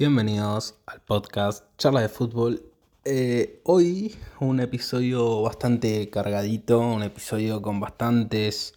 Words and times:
Bienvenidos 0.00 0.76
al 0.86 1.02
podcast 1.02 1.66
Charla 1.76 2.00
de 2.00 2.08
Fútbol. 2.08 2.62
Eh, 3.04 3.60
hoy 3.64 4.16
un 4.40 4.58
episodio 4.60 5.42
bastante 5.42 6.08
cargadito, 6.08 6.80
un 6.80 7.02
episodio 7.02 7.60
con 7.60 7.80
bastantes 7.80 8.72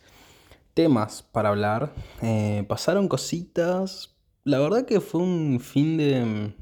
temas 0.73 1.23
para 1.23 1.47
hablar. 1.47 1.93
Eh, 2.21 2.65
pasaron 2.67 3.07
cositas. 3.07 4.13
La 4.43 4.59
verdad 4.59 4.85
que 4.85 4.99
fue 4.99 5.21
un 5.21 5.61
fin 5.61 5.95
de 5.95 6.25
mm, 6.25 6.53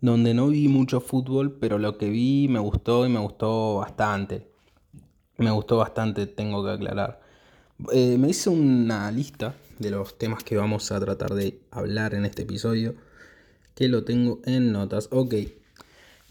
donde 0.00 0.32
no 0.32 0.48
vi 0.48 0.68
mucho 0.68 1.02
fútbol, 1.02 1.58
pero 1.58 1.76
lo 1.76 1.98
que 1.98 2.08
vi 2.08 2.48
me 2.48 2.58
gustó 2.58 3.04
y 3.04 3.10
me 3.10 3.20
gustó 3.20 3.76
bastante. 3.76 4.48
Me 5.36 5.50
gustó 5.50 5.76
bastante, 5.76 6.26
tengo 6.26 6.64
que 6.64 6.70
aclarar. 6.70 7.20
Eh, 7.92 8.16
me 8.16 8.30
hice 8.30 8.48
una 8.48 9.10
lista 9.10 9.54
de 9.78 9.90
los 9.90 10.16
temas 10.16 10.42
que 10.42 10.56
vamos 10.56 10.90
a 10.90 10.98
tratar 10.98 11.34
de 11.34 11.60
hablar 11.70 12.14
en 12.14 12.24
este 12.24 12.44
episodio 12.44 12.94
que 13.74 13.88
lo 13.88 14.04
tengo 14.04 14.40
en 14.44 14.72
notas. 14.72 15.08
Ok. 15.10 15.34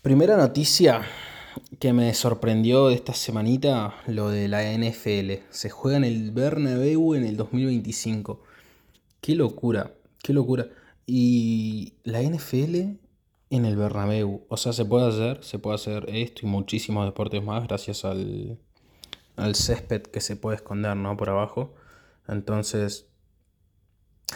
Primera 0.02 0.38
noticia 0.38 1.04
que 1.80 1.94
me 1.94 2.14
sorprendió 2.14 2.90
esta 2.90 3.14
semanita, 3.14 3.96
lo 4.08 4.30
de 4.30 4.48
la 4.48 4.64
NFL. 4.64 5.44
Se 5.50 5.70
juega 5.70 5.98
en 5.98 6.04
el 6.04 6.32
Bernabéu 6.32 7.16
en 7.16 7.26
el 7.26 7.38
2025. 7.38 8.42
Qué 9.22 9.36
locura, 9.36 9.94
qué 10.24 10.34
locura. 10.34 10.68
Y 11.06 11.94
la 12.04 12.22
NFL 12.22 12.98
en 13.52 13.66
el 13.66 13.76
Bernabéu. 13.76 14.46
O 14.50 14.58
sea, 14.58 14.74
se 14.74 14.86
puede 14.86 15.08
hacer, 15.08 15.44
se 15.44 15.60
puede 15.60 15.76
hacer 15.76 16.06
esto 16.10 16.42
y 16.44 16.50
muchísimos 16.50 17.06
deportes 17.06 17.44
más 17.44 17.68
gracias 17.68 18.06
al, 18.06 18.58
al 19.36 19.56
césped 19.56 20.04
que 20.04 20.22
se 20.22 20.36
puede 20.36 20.56
esconder, 20.56 20.96
¿no? 20.96 21.18
Por 21.18 21.30
abajo. 21.30 21.74
Entonces, 22.28 23.08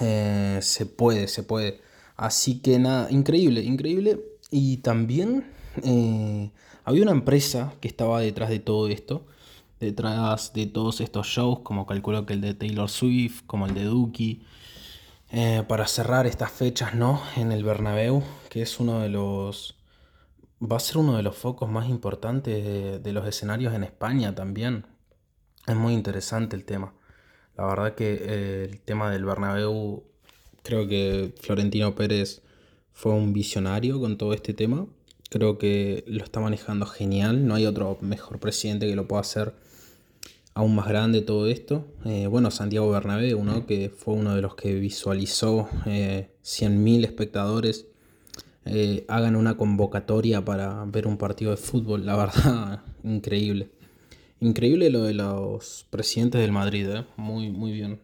eh, 0.02 0.60
se 0.62 0.86
puede, 0.86 1.28
se 1.28 1.44
puede. 1.44 1.82
Así 2.16 2.60
que 2.60 2.80
nada, 2.80 3.12
increíble, 3.12 3.62
increíble. 3.62 4.20
Y 4.52 4.78
también 4.78 5.46
eh, 5.84 6.52
había 6.84 7.04
una 7.04 7.12
empresa 7.12 7.74
que 7.82 7.88
estaba 7.88 8.22
detrás 8.22 8.50
de 8.50 8.60
todo 8.60 8.88
esto, 8.88 9.26
detrás 9.80 10.54
de 10.54 10.68
todos 10.68 11.02
estos 11.02 11.28
shows, 11.28 11.60
como 11.60 11.86
calculo 11.86 12.26
que 12.26 12.34
el 12.34 12.42
de 12.42 12.54
Taylor 12.54 12.90
Swift, 12.90 13.44
como 13.46 13.66
el 13.66 13.74
de 13.74 13.84
Dookie, 13.84 14.46
eh, 15.32 15.64
para 15.68 15.88
cerrar 15.88 16.28
estas 16.28 16.52
fechas, 16.52 16.96
¿no? 16.96 17.22
En 17.36 17.52
el 17.52 17.64
Bernabéu, 17.64 18.24
que 18.50 18.62
es 18.62 18.80
uno 18.80 19.00
de 19.02 19.10
los... 19.10 19.76
Va 20.62 20.78
a 20.78 20.80
ser 20.80 20.98
uno 20.98 21.18
de 21.18 21.24
los 21.24 21.36
focos 21.36 21.70
más 21.70 21.90
importantes 21.90 23.04
de, 23.04 23.14
los 23.14 23.28
escenarios 23.28 23.74
en 23.74 23.84
España 23.84 24.34
también. 24.34 24.86
Es 25.68 25.76
muy 25.76 25.94
interesante 25.94 26.56
el 26.56 26.64
tema. 26.64 26.94
La 27.58 27.66
verdad 27.66 27.96
que 27.96 28.14
eh, 28.22 28.64
el 28.72 28.80
tema 28.82 29.12
del 29.12 29.26
Bernabéu 29.26 30.06
Creo 30.66 30.88
que 30.88 31.32
Florentino 31.40 31.94
Pérez 31.94 32.42
fue 32.92 33.14
un 33.14 33.34
visionario 33.34 34.00
con 34.00 34.18
todo 34.18 34.34
este 34.34 34.56
tema. 34.56 34.88
Creo 35.30 35.60
que 35.60 36.04
lo 36.08 36.24
está 36.24 36.40
manejando 36.40 36.88
genial. 36.88 37.46
No 37.46 37.54
hay 37.54 37.68
otro 37.68 38.00
mejor 38.02 38.40
presidente 38.40 38.88
que 38.88 38.96
lo 38.96 39.08
pueda 39.08 39.22
hacer 39.22 39.54
aún 40.56 40.74
más 40.74 40.88
grande 40.88 41.22
todo 41.22 41.48
esto. 41.48 41.86
Eh, 42.04 42.26
bueno, 42.26 42.50
Santiago 42.50 42.90
Bernabéu, 42.90 43.44
¿no? 43.44 43.68
que 43.68 43.92
fue 43.96 44.16
uno 44.16 44.34
de 44.34 44.42
los 44.42 44.56
que 44.56 44.74
visualizó 44.74 45.70
eh, 45.86 46.32
100.000 46.44 47.06
espectadores 47.06 47.86
eh, 48.66 49.06
hagan 49.08 49.36
una 49.36 49.58
convocatoria 49.58 50.44
para 50.44 50.84
ver 50.86 51.06
un 51.06 51.18
partido 51.18 51.52
de 51.52 51.58
fútbol. 51.58 52.08
La 52.08 52.16
verdad, 52.18 52.82
increíble. 53.04 53.70
Increíble 54.40 54.90
lo 54.90 55.04
de 55.04 55.14
los 55.14 55.86
presidentes 55.92 56.42
del 56.42 56.52
Madrid, 56.52 56.90
¿eh? 56.90 57.06
muy, 57.18 57.52
muy 57.52 57.72
bien. 57.72 58.02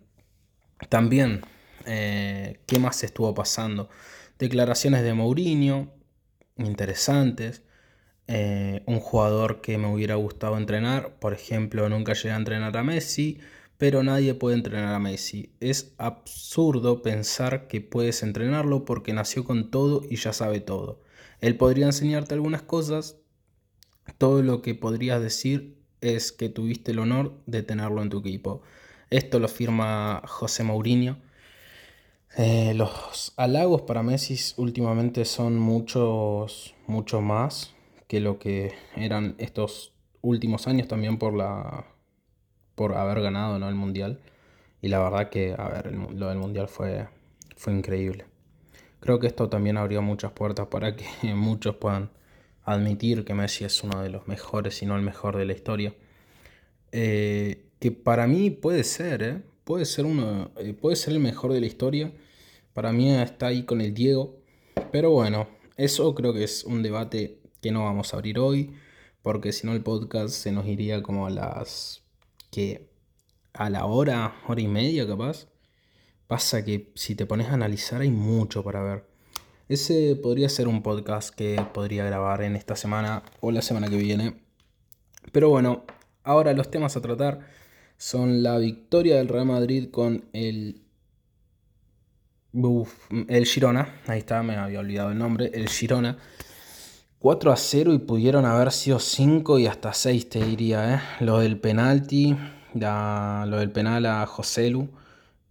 También 0.89 1.41
eh, 1.85 2.59
¿Qué 2.67 2.79
más 2.79 3.03
estuvo 3.03 3.33
pasando? 3.33 3.89
Declaraciones 4.39 5.03
de 5.03 5.13
Mourinho, 5.13 5.93
interesantes. 6.57 7.63
Eh, 8.27 8.83
un 8.85 8.99
jugador 8.99 9.61
que 9.61 9.77
me 9.77 9.87
hubiera 9.87 10.15
gustado 10.15 10.57
entrenar, 10.57 11.19
por 11.19 11.33
ejemplo, 11.33 11.89
nunca 11.89 12.13
llegué 12.13 12.31
a 12.31 12.37
entrenar 12.37 12.77
a 12.77 12.83
Messi, 12.83 13.39
pero 13.77 14.03
nadie 14.03 14.33
puede 14.35 14.55
entrenar 14.55 14.93
a 14.95 14.99
Messi. 14.99 15.53
Es 15.59 15.93
absurdo 15.97 17.01
pensar 17.01 17.67
que 17.67 17.81
puedes 17.81 18.23
entrenarlo 18.23 18.85
porque 18.85 19.13
nació 19.13 19.43
con 19.43 19.71
todo 19.71 20.03
y 20.09 20.15
ya 20.17 20.33
sabe 20.33 20.61
todo. 20.61 21.01
Él 21.41 21.57
podría 21.57 21.87
enseñarte 21.87 22.33
algunas 22.35 22.61
cosas, 22.61 23.17
todo 24.17 24.43
lo 24.43 24.61
que 24.61 24.75
podrías 24.75 25.21
decir 25.21 25.77
es 26.01 26.31
que 26.31 26.49
tuviste 26.49 26.91
el 26.91 26.99
honor 26.99 27.41
de 27.47 27.63
tenerlo 27.63 28.01
en 28.01 28.09
tu 28.09 28.19
equipo. 28.19 28.61
Esto 29.09 29.39
lo 29.39 29.47
firma 29.47 30.21
José 30.25 30.63
Mourinho 30.63 31.17
eh, 32.37 32.73
los 32.75 33.33
halagos 33.35 33.81
para 33.81 34.03
Messi 34.03 34.37
últimamente 34.57 35.25
son 35.25 35.59
muchos, 35.59 36.75
mucho 36.87 37.21
más 37.21 37.73
que 38.07 38.19
lo 38.19 38.39
que 38.39 38.73
eran 38.95 39.35
estos 39.37 39.93
últimos 40.21 40.67
años 40.67 40.87
también 40.87 41.17
por 41.17 41.33
la 41.33 41.85
por 42.75 42.95
haber 42.95 43.21
ganado 43.21 43.59
¿no? 43.59 43.67
el 43.67 43.75
mundial 43.75 44.19
y 44.81 44.87
la 44.87 44.99
verdad 44.99 45.29
que 45.29 45.55
a 45.57 45.67
ver 45.67 45.93
lo 45.93 46.27
del 46.29 46.37
mundial 46.37 46.67
fue 46.67 47.07
fue 47.55 47.73
increíble 47.73 48.25
creo 48.99 49.19
que 49.19 49.27
esto 49.27 49.49
también 49.49 49.77
abrió 49.77 50.01
muchas 50.01 50.31
puertas 50.31 50.67
para 50.67 50.95
que 50.95 51.05
muchos 51.35 51.75
puedan 51.75 52.11
admitir 52.63 53.25
que 53.25 53.33
Messi 53.33 53.65
es 53.65 53.83
uno 53.83 54.01
de 54.01 54.09
los 54.09 54.27
mejores 54.27 54.75
si 54.77 54.85
no 54.85 54.95
el 54.95 55.01
mejor 55.01 55.37
de 55.37 55.45
la 55.45 55.53
historia 55.53 55.93
eh, 56.91 57.65
que 57.79 57.91
para 57.91 58.27
mí 58.27 58.51
puede 58.51 58.83
ser 58.83 59.23
¿eh? 59.23 59.41
Puede 59.63 59.85
ser 59.85 60.05
uno, 60.05 60.51
eh, 60.57 60.73
puede 60.73 60.95
ser 60.95 61.13
el 61.13 61.19
mejor 61.19 61.53
de 61.53 61.61
la 61.61 61.67
historia. 61.67 62.11
Para 62.73 62.91
mí 62.91 63.11
está 63.11 63.47
ahí 63.47 63.63
con 63.63 63.81
el 63.81 63.93
Diego. 63.93 64.37
Pero 64.91 65.11
bueno, 65.11 65.47
eso 65.77 66.13
creo 66.15 66.33
que 66.33 66.43
es 66.43 66.63
un 66.63 66.83
debate 66.83 67.39
que 67.61 67.71
no 67.71 67.85
vamos 67.85 68.13
a 68.13 68.17
abrir 68.17 68.39
hoy. 68.39 68.73
Porque 69.21 69.51
si 69.51 69.67
no 69.67 69.73
el 69.73 69.83
podcast 69.83 70.33
se 70.33 70.51
nos 70.51 70.65
iría 70.65 71.03
como 71.03 71.27
a 71.27 71.29
las... 71.29 72.03
que 72.49 72.89
a 73.53 73.69
la 73.69 73.85
hora, 73.85 74.35
hora 74.47 74.61
y 74.61 74.67
media 74.67 75.07
capaz. 75.07 75.47
Pasa 76.27 76.63
que 76.63 76.91
si 76.95 77.15
te 77.15 77.25
pones 77.25 77.47
a 77.47 77.53
analizar 77.53 78.01
hay 78.01 78.09
mucho 78.09 78.63
para 78.63 78.81
ver. 78.81 79.05
Ese 79.67 80.15
podría 80.15 80.49
ser 80.49 80.67
un 80.67 80.81
podcast 80.83 81.33
que 81.33 81.63
podría 81.73 82.05
grabar 82.05 82.41
en 82.41 82.55
esta 82.55 82.75
semana 82.75 83.23
o 83.39 83.51
la 83.51 83.61
semana 83.61 83.89
que 83.89 83.97
viene. 83.97 84.41
Pero 85.31 85.49
bueno, 85.49 85.85
ahora 86.23 86.53
los 86.53 86.71
temas 86.71 86.97
a 86.97 87.01
tratar 87.01 87.47
son 88.01 88.41
la 88.41 88.57
victoria 88.57 89.17
del 89.17 89.27
Real 89.27 89.45
Madrid 89.45 89.91
con 89.91 90.25
el. 90.33 90.81
el 93.27 93.45
Girona. 93.45 94.01
Ahí 94.07 94.17
está, 94.17 94.41
me 94.41 94.55
había 94.55 94.79
olvidado 94.79 95.11
el 95.11 95.19
nombre. 95.19 95.51
El 95.53 95.69
Girona. 95.69 96.17
4 97.19 97.51
a 97.51 97.55
0 97.55 97.93
y 97.93 97.99
pudieron 97.99 98.45
haber 98.45 98.71
sido 98.71 98.97
5 98.97 99.59
y 99.59 99.67
hasta 99.67 99.93
6, 99.93 100.29
te 100.29 100.43
diría. 100.43 100.95
¿eh? 100.95 100.99
Lo 101.19 101.37
del 101.37 101.59
penalti, 101.59 102.35
lo 102.73 103.57
del 103.59 103.71
penal 103.71 104.07
a 104.07 104.25
Joselu. 104.25 104.89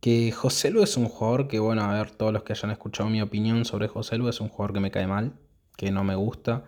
Que 0.01 0.33
Joselu 0.33 0.83
es 0.83 0.97
un 0.97 1.07
jugador 1.07 1.47
que, 1.47 1.61
bueno, 1.61 1.85
a 1.85 1.93
ver, 1.93 2.11
todos 2.11 2.33
los 2.33 2.43
que 2.43 2.55
hayan 2.55 2.73
escuchado 2.73 3.09
mi 3.11 3.23
opinión 3.23 3.65
sobre 3.65 3.87
Joselu, 3.87 4.29
es 4.29 4.41
un 4.41 4.49
jugador 4.49 4.75
que 4.75 4.81
me 4.81 4.91
cae 4.91 5.07
mal, 5.07 5.35
que 5.77 5.93
no 5.93 6.03
me 6.03 6.17
gusta 6.17 6.65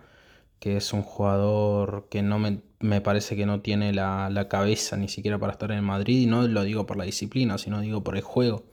que 0.63 0.77
es 0.77 0.93
un 0.93 1.01
jugador 1.01 2.07
que 2.09 2.21
no 2.21 2.39
me, 2.39 2.61
parece 3.01 3.35
que 3.35 3.45
no 3.45 3.61
tiene 3.61 3.93
la, 3.93 4.47
cabeza 4.49 4.97
ni 4.97 5.07
siquiera 5.07 5.39
para 5.39 5.53
estar 5.53 5.71
en 5.71 5.83
Madrid, 5.83 6.21
y 6.21 6.25
no 6.25 6.47
lo 6.47 6.63
digo 6.63 6.85
por 6.85 6.97
la 6.97 7.05
disciplina, 7.05 7.57
sino 7.57 7.81
digo 7.81 8.03
por 8.03 8.17
el 8.17 8.23
juego. 8.23 8.63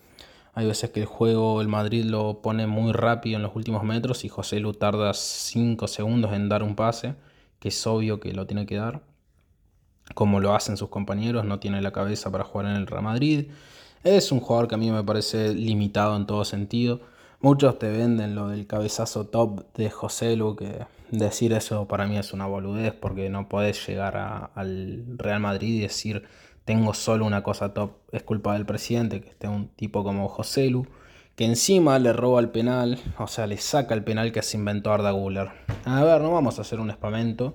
Hay 0.53 0.67
veces 0.67 0.91
que 0.91 1.01
el 1.01 1.07
juego, 1.07 1.61
el 1.61 1.69
Madrid 1.69 2.05
lo 2.05 2.43
pone 2.43 2.67
muy 2.67 2.93
rápido 2.93 3.37
en 3.37 3.43
los 3.43 3.55
últimos 3.55 3.85
metros 3.85 4.25
y 4.25 4.29
José 4.29 4.59
Lu 4.59 4.73
tarda 4.75 5.15
5 5.15 5.87
segundos 5.87 6.33
en 6.33 6.49
dar 6.49 6.63
un 6.65 6.75
pase, 6.75 7.15
que 7.61 7.69
es 7.69 7.87
obvio 7.87 8.19
que 8.19 8.33
lo 8.33 8.47
tiene 8.47 8.67
que 8.67 8.77
dar. 8.77 9.03
Como 10.15 10.41
lo 10.41 10.55
hacen 10.55 10.77
sus 10.77 10.89
compañeros, 10.89 11.45
no 11.45 11.61
tiene 11.61 11.81
la 11.81 11.93
cabeza 11.93 12.33
para 12.33 12.45
jugar 12.45 12.67
en 12.67 12.77
el 12.77 12.87
Real 12.89 13.05
Madrid. 13.05 13.47
Es 14.03 14.33
un 14.33 14.41
jugador 14.41 14.67
que 14.67 14.75
a 14.75 14.79
mí 14.79 14.91
me 14.91 15.05
parece 15.05 15.55
limitado 15.55 16.17
en 16.17 16.27
todo 16.27 16.45
sentido. 16.45 17.01
Muchos 17.43 17.79
te 17.79 17.89
venden 17.89 18.35
lo 18.35 18.49
del 18.49 18.67
cabezazo 18.67 19.25
top 19.25 19.65
de 19.73 19.89
José 19.89 20.37
Lu, 20.37 20.57
que 20.57 20.85
decir 21.11 21.55
eso 21.55 21.89
para 21.89 22.07
mí 22.07 22.19
es 22.19 22.35
una 22.35 22.45
boludez, 22.45 22.93
porque 22.93 23.31
no 23.31 23.49
podés 23.49 23.87
llegar 23.87 24.51
al 24.55 25.05
Real 25.17 25.41
Madrid 25.41 25.77
y 25.77 25.81
decir 25.81 26.25
tengo 26.67 26.93
solo 26.93 27.25
una 27.25 27.43
cosa 27.43 27.73
top. 27.73 27.93
Es 28.13 28.25
culpa 28.25 28.53
del 28.53 28.67
presidente, 28.67 29.23
que 29.23 29.31
esté 29.31 29.49
un 29.49 29.69
tipo 29.69 30.05
como 30.05 30.29
José 30.29 30.69
Lu, 30.69 30.87
que 31.35 31.47
encima 31.47 31.99
le 31.99 32.13
roba 32.13 32.41
el 32.41 32.51
penal, 32.51 32.99
o 33.19 33.27
sea, 33.27 33.47
le 33.47 33.57
saca 33.57 33.95
el 33.95 34.05
penal 34.05 34.33
que 34.33 34.43
se 34.43 34.59
inventó 34.59 34.93
Arda 34.93 35.11
Guller. 35.11 35.49
A 35.87 36.05
ver, 36.05 36.21
no 36.21 36.33
vamos 36.33 36.59
a 36.59 36.61
hacer 36.61 36.79
un 36.79 36.91
espamento, 36.91 37.55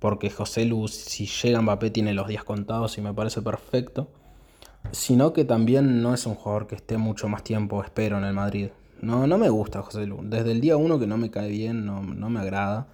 porque 0.00 0.28
José 0.28 0.66
Lu, 0.66 0.86
si 0.86 1.24
llega 1.24 1.62
Mbappé, 1.62 1.88
tiene 1.88 2.12
los 2.12 2.28
días 2.28 2.44
contados 2.44 2.98
y 2.98 3.00
me 3.00 3.14
parece 3.14 3.40
perfecto. 3.40 4.10
Sino 4.92 5.32
que 5.32 5.46
también 5.46 6.02
no 6.02 6.12
es 6.12 6.26
un 6.26 6.34
jugador 6.34 6.66
que 6.66 6.74
esté 6.74 6.98
mucho 6.98 7.26
más 7.26 7.42
tiempo, 7.42 7.82
espero, 7.82 8.18
en 8.18 8.24
el 8.24 8.34
Madrid. 8.34 8.68
No, 9.04 9.26
no 9.26 9.38
me 9.38 9.48
gusta 9.48 9.82
José 9.82 10.06
Lu. 10.06 10.20
Desde 10.22 10.52
el 10.52 10.60
día 10.60 10.76
uno 10.76 10.98
que 10.98 11.06
no 11.06 11.16
me 11.18 11.30
cae 11.30 11.50
bien, 11.50 11.84
no, 11.86 12.02
me 12.02 12.40
agrada. 12.40 12.88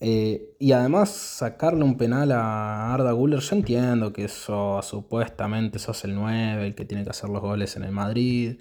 Eh, 0.00 0.54
y 0.58 0.72
además 0.72 1.10
sacarle 1.10 1.82
un 1.84 1.96
penal 1.96 2.30
a 2.32 2.92
Arda 2.94 3.12
Guller, 3.12 3.40
yo 3.40 3.56
entiendo 3.56 4.12
que 4.12 4.24
eso 4.26 4.80
supuestamente 4.82 5.78
sos 5.78 6.04
el 6.04 6.14
9, 6.14 6.66
el 6.66 6.74
que 6.74 6.84
tiene 6.84 7.02
que 7.04 7.10
hacer 7.10 7.30
los 7.30 7.40
goles 7.42 7.76
en 7.76 7.84
el 7.84 7.92
Madrid. 7.92 8.58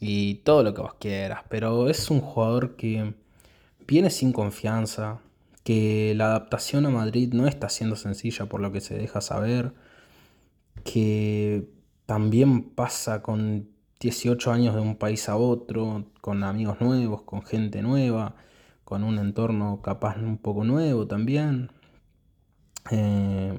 y 0.00 0.36
todo 0.44 0.62
lo 0.62 0.74
que 0.74 0.82
vos 0.82 0.94
quieras, 1.00 1.42
pero 1.48 1.88
es 1.88 2.10
un 2.10 2.20
jugador 2.20 2.76
que 2.76 3.14
viene 3.86 4.10
sin 4.10 4.32
confianza, 4.32 5.20
que 5.64 6.14
la 6.16 6.26
adaptación 6.26 6.86
a 6.86 6.90
Madrid 6.90 7.32
no 7.32 7.46
está 7.48 7.68
siendo 7.68 7.96
sencilla 7.96 8.46
por 8.46 8.60
lo 8.60 8.72
que 8.72 8.80
se 8.80 8.96
deja 8.96 9.20
saber, 9.20 9.72
que 10.84 11.68
también 12.06 12.64
pasa 12.64 13.22
con 13.22 13.68
18 14.04 14.52
años 14.52 14.74
de 14.74 14.82
un 14.82 14.96
país 14.96 15.30
a 15.30 15.36
otro, 15.36 16.04
con 16.20 16.44
amigos 16.44 16.78
nuevos, 16.78 17.22
con 17.22 17.42
gente 17.42 17.80
nueva, 17.80 18.34
con 18.84 19.02
un 19.02 19.18
entorno 19.18 19.80
capaz 19.80 20.18
un 20.18 20.36
poco 20.36 20.62
nuevo 20.62 21.06
también. 21.06 21.70
Eh, 22.90 23.58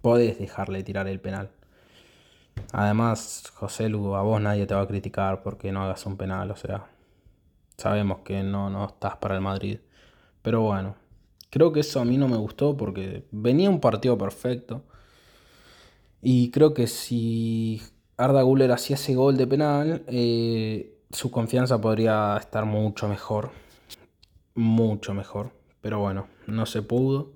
podés 0.00 0.38
dejarle 0.38 0.84
tirar 0.84 1.08
el 1.08 1.20
penal. 1.20 1.50
Además, 2.72 3.50
José 3.52 3.88
Lugo, 3.88 4.14
a 4.16 4.22
vos 4.22 4.40
nadie 4.40 4.64
te 4.66 4.74
va 4.74 4.82
a 4.82 4.86
criticar 4.86 5.42
porque 5.42 5.72
no 5.72 5.82
hagas 5.82 6.06
un 6.06 6.16
penal, 6.16 6.52
o 6.52 6.56
sea, 6.56 6.86
sabemos 7.76 8.20
que 8.20 8.44
no, 8.44 8.70
no 8.70 8.86
estás 8.86 9.16
para 9.16 9.34
el 9.34 9.40
Madrid. 9.40 9.80
Pero 10.42 10.62
bueno, 10.62 10.94
creo 11.50 11.72
que 11.72 11.80
eso 11.80 11.98
a 12.00 12.04
mí 12.04 12.16
no 12.16 12.28
me 12.28 12.36
gustó 12.36 12.76
porque 12.76 13.26
venía 13.32 13.70
un 13.70 13.80
partido 13.80 14.16
perfecto. 14.16 14.84
Y 16.22 16.50
creo 16.52 16.74
que 16.74 16.86
si 16.86 17.80
Arda 18.18 18.42
Guller 18.42 18.72
hacía 18.72 18.96
ese 18.96 19.14
gol 19.14 19.36
de 19.36 19.46
penal, 19.46 20.02
eh, 20.08 20.98
su 21.12 21.30
confianza 21.30 21.80
podría 21.80 22.36
estar 22.36 22.64
mucho 22.64 23.08
mejor. 23.08 23.50
Mucho 24.56 25.14
mejor. 25.14 25.52
Pero 25.80 26.00
bueno, 26.00 26.26
no 26.48 26.66
se 26.66 26.82
pudo. 26.82 27.30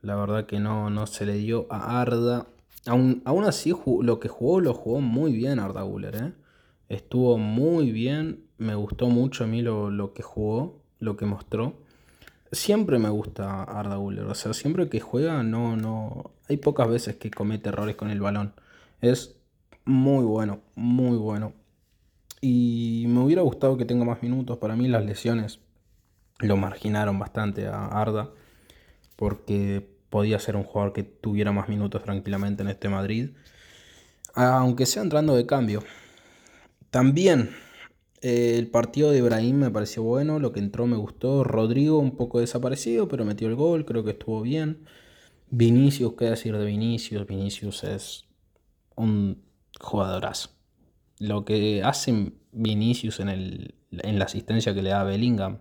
La 0.00 0.16
verdad 0.16 0.46
que 0.46 0.60
no, 0.60 0.88
no 0.88 1.06
se 1.06 1.26
le 1.26 1.34
dio 1.34 1.66
a 1.68 2.00
Arda. 2.00 2.46
Aún, 2.86 3.20
aún 3.26 3.44
así, 3.44 3.74
lo 4.00 4.18
que 4.18 4.28
jugó, 4.28 4.60
lo 4.62 4.72
jugó 4.72 5.02
muy 5.02 5.32
bien 5.32 5.58
Arda 5.58 5.82
Guller. 5.82 6.16
¿eh? 6.16 6.32
Estuvo 6.88 7.36
muy 7.36 7.92
bien. 7.92 8.46
Me 8.56 8.74
gustó 8.74 9.08
mucho 9.08 9.44
a 9.44 9.46
mí 9.46 9.60
lo, 9.60 9.90
lo 9.90 10.14
que 10.14 10.22
jugó, 10.22 10.80
lo 11.00 11.18
que 11.18 11.26
mostró. 11.26 11.74
Siempre 12.50 12.98
me 12.98 13.10
gusta 13.10 13.62
Arda 13.62 13.96
Guller. 13.96 14.24
O 14.24 14.34
sea, 14.34 14.54
siempre 14.54 14.88
que 14.88 15.00
juega, 15.00 15.42
no, 15.42 15.76
no. 15.76 16.30
Hay 16.48 16.56
pocas 16.56 16.88
veces 16.88 17.16
que 17.16 17.30
comete 17.30 17.68
errores 17.68 17.94
con 17.94 18.08
el 18.08 18.22
balón. 18.22 18.54
Es 19.02 19.37
muy 19.88 20.24
bueno, 20.24 20.60
muy 20.76 21.16
bueno. 21.16 21.54
Y 22.42 23.06
me 23.08 23.20
hubiera 23.20 23.40
gustado 23.40 23.78
que 23.78 23.86
tenga 23.86 24.04
más 24.04 24.22
minutos. 24.22 24.58
Para 24.58 24.76
mí 24.76 24.86
las 24.86 25.04
lesiones 25.04 25.60
lo 26.40 26.58
marginaron 26.58 27.18
bastante 27.18 27.66
a 27.66 27.86
Arda. 27.86 28.30
Porque 29.16 29.88
podía 30.10 30.38
ser 30.38 30.56
un 30.56 30.62
jugador 30.62 30.92
que 30.92 31.04
tuviera 31.04 31.52
más 31.52 31.70
minutos 31.70 32.02
tranquilamente 32.02 32.62
en 32.62 32.68
este 32.68 32.90
Madrid. 32.90 33.30
Aunque 34.34 34.84
sea 34.84 35.02
entrando 35.02 35.34
de 35.34 35.46
cambio. 35.46 35.82
También 36.90 37.56
eh, 38.20 38.56
el 38.58 38.68
partido 38.68 39.10
de 39.10 39.18
Ibrahim 39.18 39.56
me 39.56 39.70
pareció 39.70 40.02
bueno. 40.02 40.38
Lo 40.38 40.52
que 40.52 40.60
entró 40.60 40.86
me 40.86 40.98
gustó. 40.98 41.44
Rodrigo 41.44 41.98
un 41.98 42.14
poco 42.14 42.40
desaparecido, 42.40 43.08
pero 43.08 43.24
metió 43.24 43.48
el 43.48 43.54
gol. 43.54 43.86
Creo 43.86 44.04
que 44.04 44.10
estuvo 44.10 44.42
bien. 44.42 44.84
Vinicius, 45.48 46.12
¿qué 46.12 46.26
decir 46.26 46.56
de 46.58 46.66
Vinicius? 46.66 47.26
Vinicius 47.26 47.84
es 47.84 48.26
un 48.94 49.47
jugadorazo. 49.80 50.50
Lo 51.18 51.44
que 51.44 51.82
hace 51.82 52.32
Vinicius 52.52 53.20
en, 53.20 53.28
el, 53.28 53.74
en 53.90 54.18
la 54.18 54.26
asistencia 54.26 54.74
que 54.74 54.82
le 54.82 54.90
da 54.90 55.00
a 55.00 55.04
Bellingham 55.04 55.58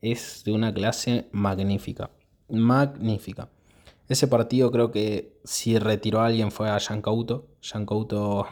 es 0.00 0.42
de 0.44 0.52
una 0.52 0.72
clase 0.72 1.28
magnífica. 1.32 2.10
Magnífica. 2.48 3.50
Ese 4.08 4.26
partido 4.26 4.72
creo 4.72 4.90
que 4.90 5.38
si 5.44 5.78
retiró 5.78 6.20
a 6.20 6.26
alguien 6.26 6.50
fue 6.50 6.68
a. 6.68 6.78
Jean 6.78 7.00
Couto. 7.00 8.46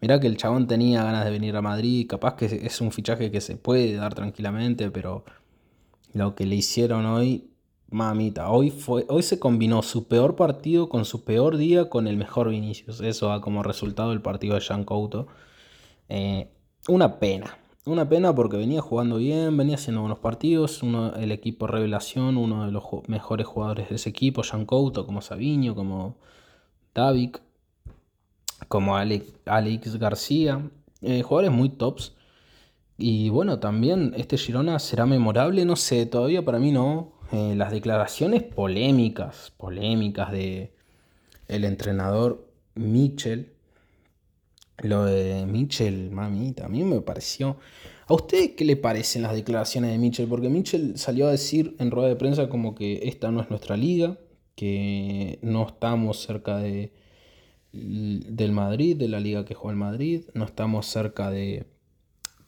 Mirá 0.00 0.18
que 0.18 0.26
el 0.26 0.38
chabón 0.38 0.66
tenía 0.66 1.04
ganas 1.04 1.24
de 1.24 1.30
venir 1.30 1.54
a 1.56 1.60
Madrid. 1.60 2.06
Capaz 2.08 2.34
que 2.34 2.46
es 2.46 2.80
un 2.80 2.92
fichaje 2.92 3.30
que 3.30 3.42
se 3.42 3.56
puede 3.56 3.94
dar 3.94 4.14
tranquilamente, 4.14 4.90
pero 4.90 5.24
lo 6.14 6.34
que 6.34 6.46
le 6.46 6.56
hicieron 6.56 7.04
hoy 7.04 7.49
Mamita, 7.90 8.50
hoy, 8.50 8.70
fue, 8.70 9.04
hoy 9.08 9.22
se 9.22 9.40
combinó 9.40 9.82
su 9.82 10.06
peor 10.06 10.36
partido 10.36 10.88
con 10.88 11.04
su 11.04 11.24
peor 11.24 11.56
día 11.56 11.88
con 11.88 12.06
el 12.06 12.16
mejor 12.16 12.50
Vinicius. 12.50 13.00
Eso 13.00 13.28
da 13.28 13.40
como 13.40 13.62
resultado 13.64 14.12
el 14.12 14.22
partido 14.22 14.54
de 14.54 14.60
Jean 14.60 14.84
Couto. 14.84 15.26
Eh, 16.08 16.48
una 16.88 17.18
pena. 17.18 17.58
Una 17.86 18.08
pena 18.08 18.34
porque 18.34 18.56
venía 18.56 18.80
jugando 18.80 19.16
bien, 19.16 19.56
venía 19.56 19.74
haciendo 19.74 20.02
buenos 20.02 20.20
partidos. 20.20 20.82
Uno, 20.82 21.14
el 21.14 21.32
equipo 21.32 21.66
revelación, 21.66 22.36
uno 22.36 22.66
de 22.66 22.72
los 22.72 22.84
mejores 23.08 23.46
jugadores 23.46 23.88
de 23.88 23.96
ese 23.96 24.10
equipo, 24.10 24.42
Jean 24.42 24.66
Couto, 24.66 25.04
como 25.04 25.20
Sabiño, 25.20 25.74
como 25.74 26.16
David, 26.94 27.36
como 28.68 28.96
Alex, 28.96 29.96
García. 29.98 30.70
Eh, 31.02 31.22
jugadores 31.22 31.50
muy 31.50 31.70
tops. 31.70 32.14
Y 32.98 33.30
bueno, 33.30 33.58
también 33.58 34.12
este 34.16 34.36
Girona 34.36 34.78
será 34.78 35.06
memorable, 35.06 35.64
no 35.64 35.74
sé, 35.74 36.06
todavía 36.06 36.44
para 36.44 36.58
mí 36.58 36.70
no. 36.70 37.12
Eh, 37.32 37.54
las 37.54 37.70
declaraciones 37.70 38.42
polémicas, 38.42 39.52
polémicas 39.56 40.32
de 40.32 40.72
el 41.48 41.64
entrenador 41.64 42.48
Mitchell. 42.74 43.52
Lo 44.78 45.04
de 45.04 45.46
Mitchell, 45.46 46.10
mamita, 46.10 46.66
a 46.66 46.68
mí 46.68 46.82
me 46.84 47.00
pareció... 47.00 47.58
¿A 48.06 48.14
usted 48.14 48.56
qué 48.56 48.64
le 48.64 48.76
parecen 48.76 49.22
las 49.22 49.34
declaraciones 49.34 49.92
de 49.92 49.98
Mitchell? 49.98 50.28
Porque 50.28 50.48
Mitchell 50.48 50.98
salió 50.98 51.28
a 51.28 51.30
decir 51.30 51.76
en 51.78 51.92
rueda 51.92 52.08
de 52.08 52.16
prensa 52.16 52.48
como 52.48 52.74
que 52.74 53.00
esta 53.04 53.30
no 53.30 53.40
es 53.40 53.50
nuestra 53.50 53.76
liga, 53.76 54.18
que 54.56 55.38
no 55.42 55.66
estamos 55.68 56.20
cerca 56.20 56.56
de, 56.56 56.92
del 57.72 58.50
Madrid, 58.50 58.96
de 58.96 59.06
la 59.06 59.20
liga 59.20 59.44
que 59.44 59.54
juega 59.54 59.72
el 59.74 59.78
Madrid, 59.78 60.22
no 60.34 60.44
estamos 60.44 60.86
cerca 60.86 61.30
de 61.30 61.66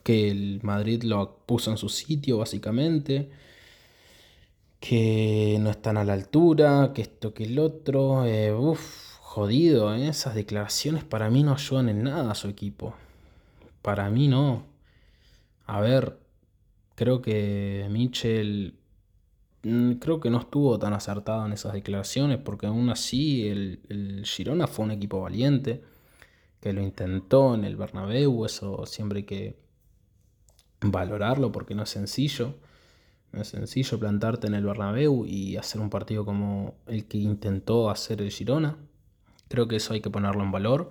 que 0.02 0.30
el 0.30 0.60
Madrid 0.62 1.04
lo 1.04 1.44
puso 1.46 1.70
en 1.70 1.76
su 1.76 1.88
sitio 1.88 2.38
básicamente 2.38 3.30
que 4.82 5.58
no 5.60 5.70
están 5.70 5.96
a 5.96 6.04
la 6.04 6.12
altura, 6.12 6.90
que 6.92 7.02
esto, 7.02 7.32
que 7.32 7.44
el 7.44 7.58
otro. 7.60 8.26
Eh, 8.26 8.52
jodido, 9.20 9.94
¿eh? 9.94 10.08
esas 10.08 10.34
declaraciones 10.34 11.04
para 11.04 11.30
mí 11.30 11.42
no 11.42 11.54
ayudan 11.54 11.88
en 11.88 12.02
nada 12.02 12.32
a 12.32 12.34
su 12.34 12.48
equipo. 12.48 12.94
Para 13.80 14.10
mí 14.10 14.28
no. 14.28 14.66
A 15.66 15.80
ver, 15.80 16.18
creo 16.96 17.22
que 17.22 17.86
Mitchell 17.90 18.74
mm, 19.62 19.92
creo 19.94 20.20
que 20.20 20.30
no 20.30 20.40
estuvo 20.40 20.78
tan 20.78 20.92
acertado 20.94 21.46
en 21.46 21.52
esas 21.52 21.72
declaraciones, 21.74 22.38
porque 22.38 22.66
aún 22.66 22.90
así 22.90 23.48
el, 23.48 23.80
el, 23.88 24.24
Girona 24.26 24.66
fue 24.66 24.84
un 24.84 24.90
equipo 24.90 25.20
valiente, 25.22 25.82
que 26.60 26.72
lo 26.72 26.82
intentó 26.82 27.54
en 27.54 27.64
el 27.64 27.76
Bernabéu, 27.76 28.44
eso 28.44 28.84
siempre 28.86 29.18
hay 29.20 29.24
que 29.24 29.56
valorarlo 30.80 31.52
porque 31.52 31.74
no 31.74 31.84
es 31.84 31.90
sencillo. 31.90 32.56
Es 33.32 33.48
sencillo 33.48 33.98
plantarte 33.98 34.46
en 34.46 34.54
el 34.54 34.64
Bernabéu 34.64 35.24
y 35.26 35.56
hacer 35.56 35.80
un 35.80 35.88
partido 35.88 36.24
como 36.24 36.74
el 36.86 37.06
que 37.06 37.18
intentó 37.18 37.88
hacer 37.90 38.20
el 38.20 38.30
Girona. 38.30 38.76
Creo 39.48 39.68
que 39.68 39.76
eso 39.76 39.94
hay 39.94 40.00
que 40.00 40.10
ponerlo 40.10 40.42
en 40.42 40.52
valor. 40.52 40.90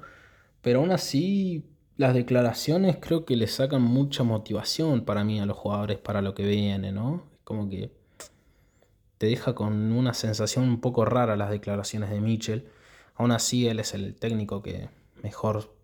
Pero 0.62 0.80
aún 0.80 0.92
así, 0.92 1.66
las 1.98 2.14
declaraciones 2.14 2.98
creo 3.00 3.26
que 3.26 3.36
le 3.36 3.48
sacan 3.48 3.82
mucha 3.82 4.24
motivación 4.24 5.06
para 5.06 5.24
mí 5.24 5.40
a 5.40 5.46
los 5.46 5.58
jugadores 5.58 6.00
para 6.00 6.22
lo 6.22 6.34
que 6.34 6.46
viene, 6.46 6.92
¿no? 6.92 7.24
Como 7.44 7.70
que 7.70 7.92
te 9.18 9.28
deja 9.28 9.54
con 9.54 9.92
una 9.92 10.16
sensación 10.16 10.66
un 10.66 10.82
poco 10.82 11.06
rara 11.06 11.36
las 11.36 11.52
declaraciones 11.52 12.10
de 12.10 12.22
Mitchell. 12.22 12.68
Aún 13.16 13.32
así, 13.32 13.68
él 13.68 13.80
es 13.80 13.94
el 13.94 14.16
técnico 14.16 14.64
que 14.64 14.90
mejor 15.22 15.76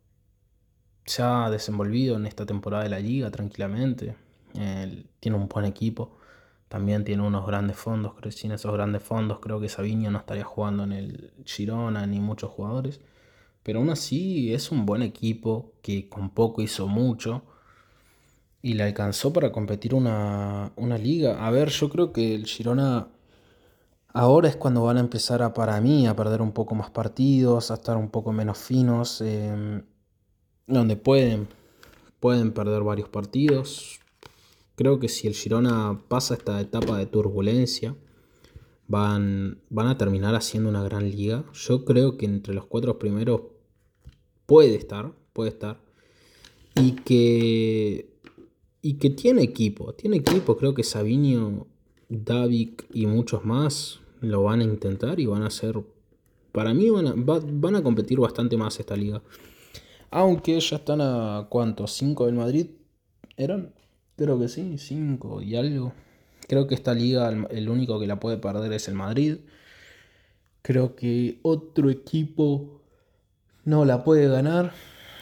se 1.06 1.22
ha 1.22 1.50
desenvolvido 1.52 2.18
en 2.18 2.26
esta 2.26 2.48
temporada 2.48 2.84
de 2.84 2.90
la 2.90 3.00
liga 3.00 3.30
tranquilamente. 3.30 4.16
Él 4.56 5.06
tiene 5.20 5.38
un 5.38 5.48
buen 5.48 5.66
equipo. 5.66 6.18
También 6.68 7.06
tiene 7.06 7.24
unos 7.24 7.46
grandes 7.48 7.78
fondos, 7.78 8.14
sin 8.36 8.52
esos 8.52 8.74
grandes 8.74 9.02
fondos 9.02 9.40
creo 9.40 9.60
que 9.60 9.70
Sabiño 9.70 10.12
no 10.12 10.20
estaría 10.20 10.44
jugando 10.44 10.84
en 10.84 10.92
el 10.92 11.34
Girona 11.46 12.06
ni 12.06 12.20
muchos 12.20 12.52
jugadores. 12.52 13.00
Pero 13.64 13.80
aún 13.80 13.90
así 13.90 14.54
es 14.54 14.72
un 14.72 14.86
buen 14.86 15.02
equipo 15.02 15.74
que 15.82 16.10
con 16.10 16.30
poco 16.30 16.62
hizo 16.62 16.88
mucho 16.88 17.44
y 18.62 18.74
le 18.74 18.84
alcanzó 18.84 19.32
para 19.34 19.52
competir 19.52 19.94
una, 19.94 20.72
liga. 21.00 21.46
A 21.46 21.52
ver, 21.52 21.70
yo 21.70 21.90
creo 21.90 22.12
que 22.12 22.36
el 22.36 22.46
Girona 22.46 23.08
ahora 24.14 24.50
es 24.50 24.56
cuando 24.56 24.84
van 24.84 24.98
a 24.98 25.02
empezar 25.02 25.42
a, 25.44 25.54
para 25.54 25.80
mí, 25.82 26.08
a 26.08 26.16
perder 26.16 26.42
un 26.42 26.52
poco 26.52 26.76
más 26.76 26.90
partidos, 26.90 27.72
a 27.72 27.76
estar 27.76 27.98
un 27.98 28.10
poco 28.10 28.34
menos 28.34 28.58
finos, 28.58 29.22
em, 29.22 29.84
donde 30.68 30.96
pueden, 30.98 31.48
pueden 32.20 32.54
perder 32.54 32.84
varios 32.84 33.10
partidos. 33.10 34.00
Creo 34.78 35.00
que 35.00 35.10
si 35.10 35.26
el 35.28 35.34
Girona 35.34 36.04
pasa 36.08 36.36
esta 36.36 36.62
etapa 36.62 37.00
de 37.00 37.08
turbulencia, 37.08 37.96
van, 38.88 39.60
van 39.72 39.88
a 39.88 39.98
terminar 39.98 40.36
haciendo 40.36 40.70
una 40.70 40.84
gran 40.84 41.10
liga. 41.10 41.44
Yo 41.52 41.84
creo 41.84 42.16
que 42.16 42.28
entre 42.28 42.54
los 42.54 42.68
cuatro 42.68 43.00
primeros 43.00 43.42
puede 44.46 44.76
estar, 44.76 45.14
puede 45.34 45.50
estar. 45.50 45.82
Y 46.76 46.92
que, 46.92 48.20
y 48.84 48.94
que 49.00 49.10
tiene 49.10 49.42
equipo, 49.42 49.96
tiene 49.96 50.18
equipo. 50.18 50.56
Creo 50.58 50.76
que 50.76 50.84
Sabinio, 50.84 51.66
David 52.08 52.74
y 52.94 53.08
muchos 53.08 53.44
más 53.46 54.00
lo 54.22 54.44
van 54.44 54.62
a 54.62 54.64
intentar 54.64 55.20
y 55.20 55.26
van 55.26 55.42
a 55.42 55.48
hacer, 55.48 55.84
para 56.52 56.76
mí 56.76 56.92
van 56.92 57.08
a, 57.08 57.14
van 57.16 57.76
a 57.76 57.82
competir 57.82 58.20
bastante 58.20 58.58
más 58.58 58.80
esta 58.80 58.96
liga. 58.96 59.24
Aunque 60.12 60.60
ya 60.60 60.76
están 60.76 61.02
a 61.02 61.48
cuánto, 61.50 61.88
5 61.88 62.28
del 62.28 62.36
Madrid. 62.36 62.68
¿Eran? 63.38 63.74
Creo 64.18 64.40
que 64.40 64.48
sí, 64.48 64.78
5 64.80 65.44
y 65.44 65.56
algo. 65.56 65.94
Creo 66.48 66.66
que 66.68 66.74
esta 66.74 66.94
liga 66.94 67.30
el 67.52 67.70
único 67.70 68.00
que 68.00 68.08
la 68.08 68.20
puede 68.20 68.38
perder 68.38 68.74
es 68.74 68.88
el 68.88 68.96
Madrid. 68.96 69.38
Creo 70.64 70.96
que 70.96 71.40
otro 71.44 71.92
equipo 71.92 72.82
no 73.64 73.86
la 73.86 74.04
puede 74.04 74.28
ganar. 74.28 74.74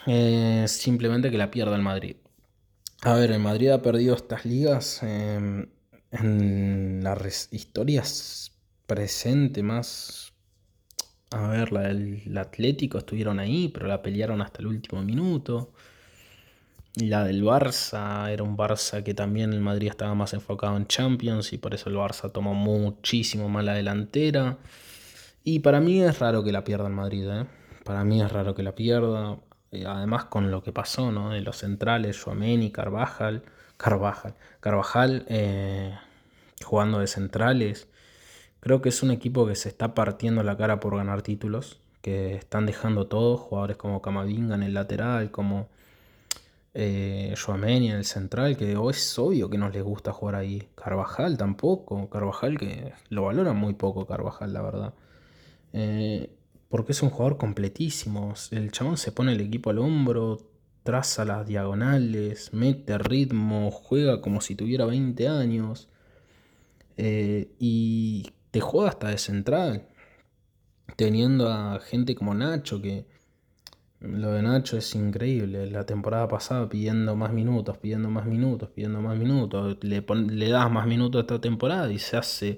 Eh, 0.08 0.66
simplemente 0.68 1.30
que 1.30 1.38
la 1.38 1.52
pierda 1.52 1.76
el 1.76 1.82
Madrid. 1.82 2.16
A 3.02 3.16
ver, 3.16 3.32
el 3.32 3.40
Madrid 3.40 3.70
ha 3.70 3.82
perdido 3.82 4.16
estas 4.16 4.46
ligas 4.46 5.04
em, 5.04 5.68
en 6.12 7.04
las 7.04 7.50
historias 7.52 8.54
presente 8.88 9.62
más. 9.62 10.32
A 11.32 11.50
ver, 11.50 11.74
la 11.74 11.82
del 11.82 12.38
Atlético 12.38 13.00
estuvieron 13.00 13.40
ahí, 13.40 13.68
pero 13.68 13.88
la 13.88 14.02
pelearon 14.02 14.42
hasta 14.42 14.62
el 14.62 14.68
último 14.68 15.02
minuto. 15.02 15.74
La 16.98 17.26
del 17.26 17.44
Barça 17.44 18.32
era 18.32 18.44
un 18.44 18.56
Barça 18.56 19.04
que 19.04 19.14
también 19.14 19.52
el 19.52 19.60
Madrid 19.60 19.90
estaba 19.90 20.16
más 20.16 20.34
enfocado 20.34 20.78
en 20.78 20.88
Champions 20.88 21.52
y 21.52 21.58
por 21.58 21.74
eso 21.74 21.90
el 21.90 21.96
Barça 21.98 22.32
tomó 22.32 22.54
muchísimo 22.54 23.50
más 23.50 23.66
la 23.66 23.74
delantera. 23.74 24.58
Y 25.44 25.60
para 25.60 25.82
mí 25.82 26.02
es 26.02 26.20
raro 26.20 26.44
que 26.44 26.54
la 26.54 26.64
pierda 26.64 26.88
el 26.88 26.94
Madrid, 26.94 27.28
¿eh? 27.30 27.46
Para 27.84 28.06
mí 28.06 28.22
es 28.22 28.32
raro 28.32 28.56
que 28.56 28.64
la 28.64 28.76
pierda. 28.76 29.38
Eh, 29.72 29.86
además 29.86 30.26
con 30.26 30.52
lo 30.52 30.64
que 30.64 30.72
pasó, 30.72 31.12
¿no? 31.12 31.32
De 31.32 31.42
los 31.42 31.58
centrales, 31.58 32.26
y 32.26 32.72
Carvajal, 32.72 33.44
Carvajal, 33.78 34.36
Carvajal 34.62 35.26
eh, 35.28 35.98
jugando 36.64 37.00
de 37.00 37.08
centrales. 37.08 37.90
Creo 38.62 38.82
que 38.82 38.90
es 38.90 39.04
un 39.04 39.12
equipo 39.12 39.46
que 39.46 39.56
se 39.56 39.70
está 39.70 39.94
partiendo 39.94 40.44
la 40.44 40.58
cara 40.58 40.80
por 40.80 40.96
ganar 40.96 41.22
títulos, 41.24 41.82
que 42.02 42.36
están 42.36 42.66
dejando 42.66 43.08
todo, 43.08 43.38
jugadores 43.38 43.78
como 43.78 44.02
Camavinga 44.02 44.56
en 44.56 44.64
el 44.64 44.74
lateral, 44.74 45.32
como 45.32 45.70
eh, 46.78 47.34
en 47.48 47.84
el 47.86 48.04
central, 48.04 48.58
que 48.58 48.74
es 48.74 49.20
obvio 49.20 49.50
que 49.50 49.58
no 49.58 49.70
les 49.70 49.82
gusta 49.82 50.12
jugar 50.12 50.36
ahí. 50.36 50.68
Carvajal 50.76 51.38
tampoco, 51.38 52.10
Carvajal 52.10 52.58
que 52.58 52.94
lo 53.10 53.24
valora 53.24 53.54
muy 53.54 53.74
poco 53.76 54.06
Carvajal, 54.06 54.54
la 54.54 54.62
verdad. 54.62 54.94
Eh, 55.74 56.30
porque 56.70 56.92
es 56.92 57.02
un 57.02 57.10
jugador 57.10 57.38
completísimo. 57.38 58.34
El 58.52 58.72
chabón 58.72 58.98
se 58.98 59.14
pone 59.14 59.34
el 59.34 59.42
equipo 59.42 59.70
al 59.70 59.80
hombro, 59.80 60.38
traza 60.84 61.24
las 61.26 61.48
diagonales, 61.48 62.54
mete 62.54 62.98
ritmo, 62.98 63.72
juega 63.72 64.22
como 64.22 64.42
si 64.42 64.56
tuviera 64.56 64.86
20 64.86 65.30
años. 65.30 65.90
Eh, 66.98 67.52
y 67.60 68.32
te 68.52 68.60
juega 68.62 68.90
hasta 68.90 69.10
de 69.10 69.18
central. 69.18 69.88
Teniendo 70.98 71.50
a 71.50 71.80
gente 71.80 72.16
como 72.16 72.34
Nacho, 72.34 72.82
que 72.82 73.06
lo 74.08 74.32
de 74.32 74.42
Nacho 74.42 74.78
es 74.78 74.94
increíble. 74.96 75.70
La 75.70 75.86
temporada 75.86 76.28
pasada 76.28 76.70
pidiendo 76.70 77.16
más 77.16 77.32
minutos, 77.34 77.78
pidiendo 77.78 78.10
más 78.10 78.26
minutos, 78.26 78.70
pidiendo 78.70 79.02
más 79.02 79.18
minutos. 79.18 79.78
Le, 79.82 80.02
le 80.02 80.50
das 80.50 80.72
más 80.72 80.88
minutos 80.88 81.20
a 81.20 81.22
esta 81.22 81.42
temporada 81.42 81.92
y 81.92 82.00
se 82.00 82.18
hace 82.18 82.58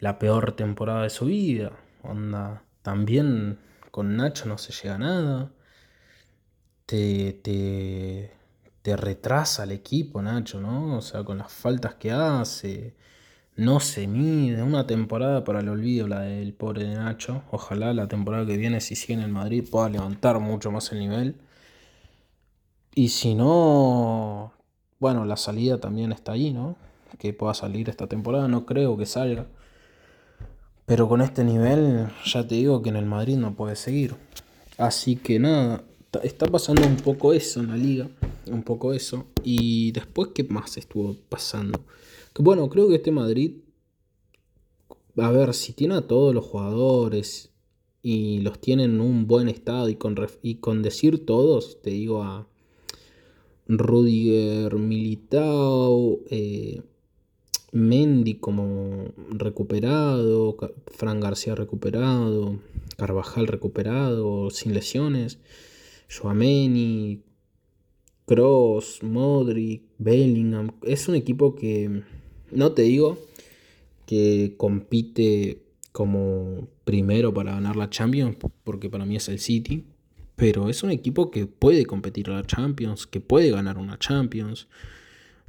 la 0.00 0.18
peor 0.18 0.52
temporada 0.52 1.02
de 1.02 1.10
su 1.10 1.26
vida. 1.26 1.72
Onda, 2.02 2.62
también 2.82 3.58
con 3.90 4.16
Nacho 4.16 4.46
no 4.46 4.58
se 4.58 4.72
llega 4.72 4.94
a 4.96 4.98
nada. 4.98 5.52
Te, 6.86 7.34
te, 7.42 8.32
te 8.82 8.96
retrasa 8.96 9.64
el 9.64 9.72
equipo, 9.72 10.22
Nacho, 10.22 10.60
¿no? 10.60 10.96
O 10.96 11.02
sea, 11.02 11.24
con 11.24 11.38
las 11.38 11.52
faltas 11.52 11.94
que 11.96 12.10
hace 12.12 12.94
no 13.58 13.80
se 13.80 14.06
mide. 14.06 14.62
Una 14.62 14.86
temporada 14.86 15.44
para 15.44 15.60
el 15.60 15.68
olvido, 15.68 16.06
la 16.08 16.20
del 16.20 16.54
pobre 16.54 16.84
de 16.84 16.94
Nacho. 16.94 17.42
Ojalá 17.50 17.92
la 17.92 18.06
temporada 18.08 18.46
que 18.46 18.56
viene, 18.56 18.80
si 18.80 18.94
sigue 18.94 19.14
en 19.14 19.20
el 19.20 19.32
Madrid, 19.32 19.64
pueda 19.68 19.88
levantar 19.90 20.38
mucho 20.38 20.70
más 20.70 20.90
el 20.92 21.00
nivel. 21.00 21.34
Y 22.94 23.08
si 23.08 23.34
no, 23.34 24.52
bueno, 25.00 25.24
la 25.24 25.36
salida 25.36 25.78
también 25.78 26.12
está 26.12 26.32
ahí, 26.32 26.52
¿no? 26.52 26.76
Que 27.18 27.32
pueda 27.32 27.52
salir 27.52 27.88
esta 27.88 28.06
temporada, 28.06 28.46
no 28.46 28.64
creo 28.64 28.96
que 28.96 29.06
salga. 29.06 29.46
Pero 30.86 31.08
con 31.08 31.20
este 31.20 31.42
nivel, 31.42 32.08
ya 32.24 32.46
te 32.46 32.54
digo 32.54 32.80
que 32.80 32.90
en 32.90 32.96
el 32.96 33.06
Madrid 33.06 33.36
no 33.36 33.54
puede 33.54 33.74
seguir. 33.74 34.14
Así 34.78 35.16
que 35.16 35.40
nada, 35.40 35.82
está 36.22 36.46
pasando 36.46 36.86
un 36.86 36.96
poco 36.96 37.32
eso 37.32 37.58
en 37.60 37.68
la 37.68 37.76
liga. 37.76 38.08
Un 38.46 38.62
poco 38.62 38.94
eso. 38.94 39.26
Y 39.42 39.90
después, 39.90 40.30
¿qué 40.32 40.44
más 40.44 40.76
estuvo 40.76 41.16
pasando? 41.28 41.84
Bueno, 42.40 42.70
creo 42.70 42.88
que 42.88 42.94
este 42.94 43.10
Madrid, 43.10 43.56
a 45.16 45.30
ver, 45.32 45.54
si 45.54 45.72
tiene 45.72 45.96
a 45.96 46.06
todos 46.06 46.32
los 46.32 46.44
jugadores 46.44 47.50
y 48.00 48.38
los 48.38 48.60
tiene 48.60 48.84
en 48.84 49.00
un 49.00 49.26
buen 49.26 49.48
estado 49.48 49.88
y 49.88 49.96
con, 49.96 50.14
y 50.40 50.56
con 50.56 50.82
decir 50.82 51.26
todos, 51.26 51.82
te 51.82 51.90
digo 51.90 52.22
a 52.22 52.46
Rudiger, 53.66 54.76
Militao, 54.76 56.20
eh, 56.30 56.82
Mendy 57.72 58.36
como 58.36 59.12
recuperado, 59.30 60.56
Fran 60.86 61.18
García 61.18 61.56
recuperado, 61.56 62.60
Carvajal 62.96 63.48
recuperado, 63.48 64.50
sin 64.50 64.74
lesiones, 64.74 65.40
Joameni, 66.08 67.20
Cross, 68.26 69.02
Modric, 69.02 69.82
Bellingham. 69.98 70.70
Es 70.82 71.08
un 71.08 71.16
equipo 71.16 71.56
que 71.56 72.04
no 72.50 72.72
te 72.72 72.82
digo 72.82 73.18
que 74.06 74.54
compite 74.56 75.62
como 75.92 76.68
primero 76.84 77.34
para 77.34 77.52
ganar 77.52 77.76
la 77.76 77.90
Champions, 77.90 78.36
porque 78.64 78.88
para 78.88 79.04
mí 79.04 79.16
es 79.16 79.28
el 79.28 79.38
City, 79.38 79.84
pero 80.36 80.68
es 80.68 80.82
un 80.82 80.90
equipo 80.90 81.30
que 81.30 81.46
puede 81.46 81.84
competir 81.84 82.30
a 82.30 82.34
la 82.34 82.46
Champions, 82.46 83.06
que 83.06 83.20
puede 83.20 83.50
ganar 83.50 83.78
una 83.78 83.98
Champions, 83.98 84.68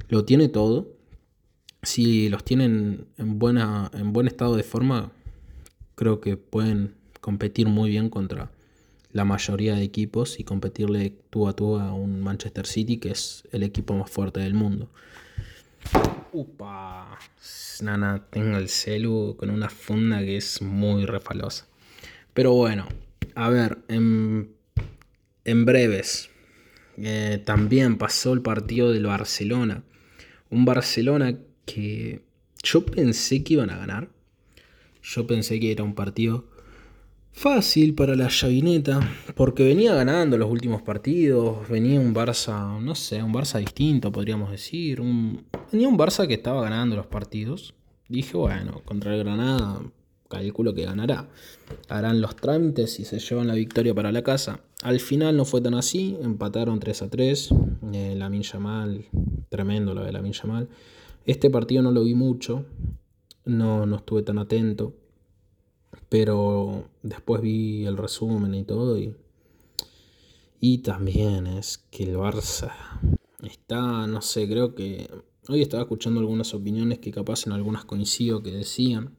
lo 0.08 0.24
tiene 0.24 0.48
todo. 0.48 0.88
Si 1.82 2.28
los 2.28 2.44
tienen 2.44 3.06
en, 3.16 3.38
buena, 3.38 3.90
en 3.94 4.12
buen 4.12 4.26
estado 4.26 4.56
de 4.56 4.62
forma, 4.62 5.12
creo 5.94 6.20
que 6.20 6.36
pueden 6.36 6.94
competir 7.20 7.68
muy 7.68 7.90
bien 7.90 8.10
contra 8.10 8.50
la 9.12 9.24
mayoría 9.24 9.76
de 9.76 9.82
equipos 9.82 10.38
y 10.38 10.44
competirle 10.44 11.14
tú 11.30 11.48
a 11.48 11.54
tú 11.54 11.78
a 11.78 11.94
un 11.94 12.20
Manchester 12.20 12.66
City 12.66 12.98
que 12.98 13.10
es 13.10 13.44
el 13.52 13.62
equipo 13.62 13.94
más 13.94 14.10
fuerte 14.10 14.40
del 14.40 14.54
mundo. 14.54 14.90
Upa, 16.32 17.18
nana, 17.82 18.24
tengo 18.30 18.56
el 18.56 18.68
celu 18.68 19.36
con 19.36 19.50
una 19.50 19.68
funda 19.68 20.20
que 20.20 20.36
es 20.36 20.62
muy 20.62 21.04
refalosa. 21.04 21.66
Pero 22.34 22.52
bueno, 22.52 22.86
a 23.34 23.48
ver, 23.48 23.78
en, 23.88 24.54
breves, 25.44 26.30
eh, 26.96 27.42
también 27.44 27.98
pasó 27.98 28.32
el 28.32 28.42
partido 28.42 28.92
del 28.92 29.06
Barcelona. 29.06 29.82
Un 30.50 30.64
Barcelona 30.64 31.36
que 31.66 32.22
yo 32.62 32.86
pensé 32.86 33.42
que 33.42 33.54
iban 33.54 33.70
a 33.70 33.78
ganar. 33.78 34.08
Yo 35.02 35.26
pensé 35.26 35.58
que 35.58 35.72
era 35.72 35.82
un 35.82 35.94
partido 35.94 36.44
Fácil 37.32 37.94
para 37.94 38.16
la 38.16 38.28
llavineta, 38.28 39.00
porque 39.34 39.64
venía 39.64 39.94
ganando 39.94 40.36
los 40.36 40.50
últimos 40.50 40.82
partidos, 40.82 41.68
venía 41.68 41.98
un 41.98 42.14
Barça, 42.14 42.78
no 42.80 42.94
sé, 42.94 43.22
un 43.22 43.32
Barça 43.32 43.58
distinto, 43.58 44.12
podríamos 44.12 44.50
decir. 44.50 45.00
Un, 45.00 45.44
venía 45.72 45.88
un 45.88 45.96
Barça 45.96 46.26
que 46.26 46.34
estaba 46.34 46.62
ganando 46.62 46.96
los 46.96 47.06
partidos. 47.06 47.74
Dije, 48.08 48.36
bueno, 48.36 48.82
contra 48.84 49.14
el 49.14 49.24
Granada 49.24 49.80
calculo 50.30 50.72
que 50.74 50.84
ganará. 50.84 51.28
Harán 51.88 52.20
los 52.20 52.36
trámites 52.36 53.00
y 53.00 53.04
se 53.04 53.18
llevan 53.18 53.48
la 53.48 53.54
victoria 53.54 53.94
para 53.94 54.12
la 54.12 54.22
casa. 54.22 54.60
Al 54.82 55.00
final 55.00 55.36
no 55.36 55.44
fue 55.44 55.60
tan 55.60 55.74
así, 55.74 56.16
empataron 56.22 56.80
3 56.80 57.02
a 57.02 57.10
3. 57.10 57.50
Eh, 57.92 58.14
la 58.16 58.30
Mincha 58.30 58.58
mal, 58.58 59.04
tremendo 59.50 59.92
lo 59.92 60.04
de 60.04 60.12
la 60.12 60.22
Mincha 60.22 60.46
mal. 60.46 60.68
Este 61.26 61.50
partido 61.50 61.82
no 61.82 61.90
lo 61.90 62.04
vi 62.04 62.14
mucho, 62.14 62.64
no, 63.44 63.84
no 63.84 63.96
estuve 63.96 64.22
tan 64.22 64.38
atento. 64.38 64.94
Pero 66.10 66.90
después 67.02 67.40
vi 67.40 67.86
el 67.86 67.96
resumen 67.96 68.54
y 68.54 68.64
todo 68.64 68.98
y, 68.98 69.16
y 70.60 70.78
también 70.78 71.46
es 71.46 71.78
que 71.90 72.02
el 72.02 72.16
Barça 72.16 72.72
está, 73.42 74.06
no 74.06 74.20
sé, 74.20 74.46
creo 74.46 74.74
que 74.74 75.08
hoy 75.48 75.62
estaba 75.62 75.84
escuchando 75.84 76.20
algunas 76.20 76.52
opiniones 76.52 76.98
que 76.98 77.10
capaz 77.10 77.46
en 77.46 77.52
algunas 77.52 77.86
coincido 77.86 78.42
que 78.42 78.50
decían 78.50 79.16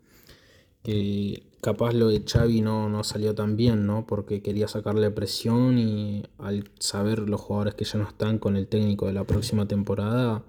que 0.84 1.44
capaz 1.62 1.94
lo 1.94 2.08
de 2.08 2.24
Xavi 2.26 2.62
no, 2.62 2.90
no 2.90 3.04
salió 3.04 3.36
tan 3.36 3.56
bien, 3.56 3.86
¿no? 3.86 4.08
Porque 4.08 4.42
quería 4.42 4.68
sacarle 4.68 5.12
presión 5.12 5.78
y 5.78 6.24
al 6.40 6.70
saber 6.80 7.30
los 7.30 7.42
jugadores 7.42 7.76
que 7.76 7.86
ya 7.86 8.00
no 8.00 8.08
están 8.08 8.40
con 8.40 8.56
el 8.56 8.68
técnico 8.68 9.08
de 9.08 9.14
la 9.14 9.24
próxima 9.24 9.68
temporada, 9.68 10.44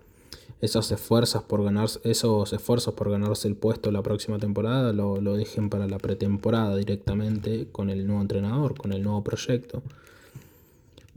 esos 0.63 0.91
esfuerzos 0.93 1.43
por 1.43 1.63
ganarse, 1.65 2.01
esos 2.05 2.53
esfuerzos 2.53 2.95
por 2.95 3.11
ganarse 3.11 3.49
el 3.49 3.57
puesto 3.57 3.91
la 3.91 4.01
próxima 4.01 4.39
temporada 4.39 4.93
lo, 4.93 5.19
dejen 5.37 5.69
para 5.69 5.89
la 5.89 5.99
pretemporada 5.99 6.77
directamente 6.77 7.67
con 7.73 7.91
el 7.91 8.07
nuevo 8.07 8.23
entrenador, 8.23 8.77
con 8.77 8.93
el 8.93 9.03
nuevo 9.03 9.25
proyecto. 9.25 9.83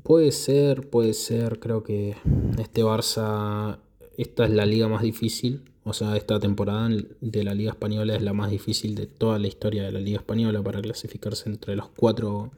Puede 0.02 0.32
ser, 0.32 0.90
puede 0.90 1.14
ser, 1.14 1.60
creo 1.60 1.84
que 1.84 2.16
este 2.58 2.84
Barça, 2.84 3.78
esta 4.18 4.46
es 4.46 4.52
la 4.52 4.66
liga 4.66 4.88
más 4.88 5.04
difícil, 5.04 5.62
o 5.84 5.94
sea, 5.94 6.18
esta 6.18 6.40
temporada 6.40 6.90
de 7.22 7.44
la 7.44 7.54
Liga 7.54 7.70
Española 7.70 8.16
es 8.16 8.24
la 8.24 8.34
más 8.34 8.50
difícil 8.50 8.96
de 8.96 9.06
toda 9.06 9.38
la 9.38 9.46
historia 9.46 9.84
de 9.84 9.92
la 9.92 10.00
Liga 10.00 10.18
Española 10.18 10.64
para 10.64 10.82
clasificarse 10.82 11.48
entre 11.48 11.76
los 11.76 11.90
cuatro 11.90 12.50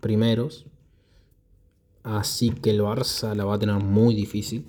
primeros. 0.00 0.66
Así 2.02 2.50
que 2.50 2.68
el 2.68 2.82
Barça 2.82 3.34
la 3.34 3.46
va 3.46 3.54
a 3.54 3.58
tener 3.58 3.76
muy 3.76 4.14
difícil. 4.14 4.66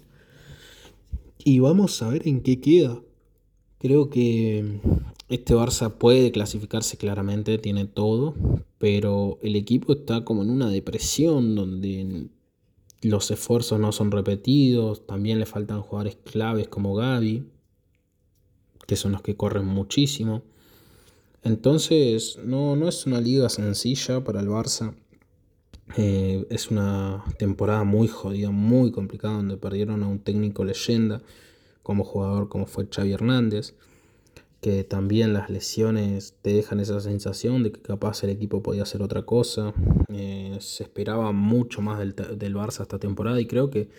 Y 1.46 1.60
vamos 1.60 2.02
a 2.02 2.10
ver 2.10 2.28
en 2.28 2.42
qué 2.42 2.62
queda. 2.62 3.02
Creo 3.78 4.10
que 4.10 4.80
este 5.28 5.54
Barça 5.54 5.92
puede 5.98 6.32
clasificarse 6.32 6.96
claramente, 6.96 7.58
tiene 7.58 7.86
todo, 7.86 8.34
pero 8.78 9.40
el 9.42 9.58
equipo 9.58 9.92
está 9.92 10.24
como 10.24 10.44
en 10.44 10.50
una 10.50 10.70
depresión 10.70 11.56
donde 11.56 12.30
los 13.02 13.30
esfuerzos 13.30 13.78
no 13.78 13.92
son 13.92 14.12
repetidos, 14.12 15.06
también 15.06 15.40
le 15.40 15.46
faltan 15.46 15.82
jugadores 15.82 16.16
claves 16.24 16.70
como 16.70 16.96
Gaby, 16.96 17.46
que 18.88 18.96
son 18.96 19.12
los 19.12 19.22
que 19.22 19.36
corren 19.36 19.66
muchísimo. 19.66 20.44
Entonces, 21.44 22.40
no, 22.46 22.78
no 22.78 22.88
es 22.88 23.06
una 23.06 23.20
liga 23.20 23.50
sencilla 23.50 24.24
para 24.24 24.40
el 24.40 24.48
Barça. 24.48 24.96
Eh, 25.96 26.48
es 26.50 26.72
una 26.72 27.24
temporada 27.38 27.84
muy 27.84 28.08
jodida, 28.08 28.50
muy 28.50 28.92
complicada, 28.92 29.36
donde 29.36 29.58
perdieron 29.58 30.02
a 30.04 30.08
un 30.08 30.20
técnico 30.20 30.64
leyenda 30.64 31.22
como 31.84 32.04
jugador 32.04 32.50
como 32.50 32.66
fue 32.66 32.88
Xavi 32.90 33.12
Hernández, 33.12 33.76
que 34.62 34.84
también 34.84 35.34
las 35.34 35.50
lesiones 35.50 36.36
te 36.42 36.54
dejan 36.54 36.80
esa 36.80 37.00
sensación 37.02 37.64
de 37.64 37.74
que 37.74 37.82
capaz 37.82 38.24
el 38.24 38.32
equipo 38.32 38.64
podía 38.64 38.84
hacer 38.84 39.02
otra 39.02 39.24
cosa. 39.24 39.74
Eh, 40.08 40.58
se 40.62 40.84
esperaba 40.84 41.32
mucho 41.32 41.82
más 41.82 42.00
del, 42.00 42.16
del, 42.16 42.56
Barça 42.56 42.82
esta 42.82 42.98
temporada 43.00 43.40
y 43.42 43.46
creo 43.46 43.70
que, 43.70 43.90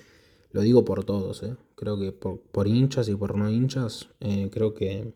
lo 0.50 0.62
digo 0.62 0.84
por 0.84 1.04
todos, 1.04 1.42
eh, 1.42 1.54
creo 1.76 1.98
que 1.98 2.12
por, 2.12 2.66
hinchas 2.66 3.08
y 3.08 3.14
por 3.14 3.36
no 3.36 3.50
hinchas, 3.50 4.08
creo 4.50 4.74
que 4.74 5.12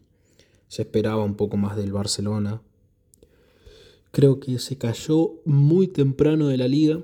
se 0.68 0.82
esperaba 0.82 1.24
un 1.24 1.34
poco 1.34 1.56
más 1.56 1.76
del 1.76 1.92
Barcelona. 1.92 2.60
Creo 4.10 4.40
que 4.40 4.58
se 4.58 4.78
cayó 4.78 5.40
muy 5.44 5.88
temprano 5.88 6.48
de 6.48 6.56
la 6.56 6.68
liga. 6.68 7.00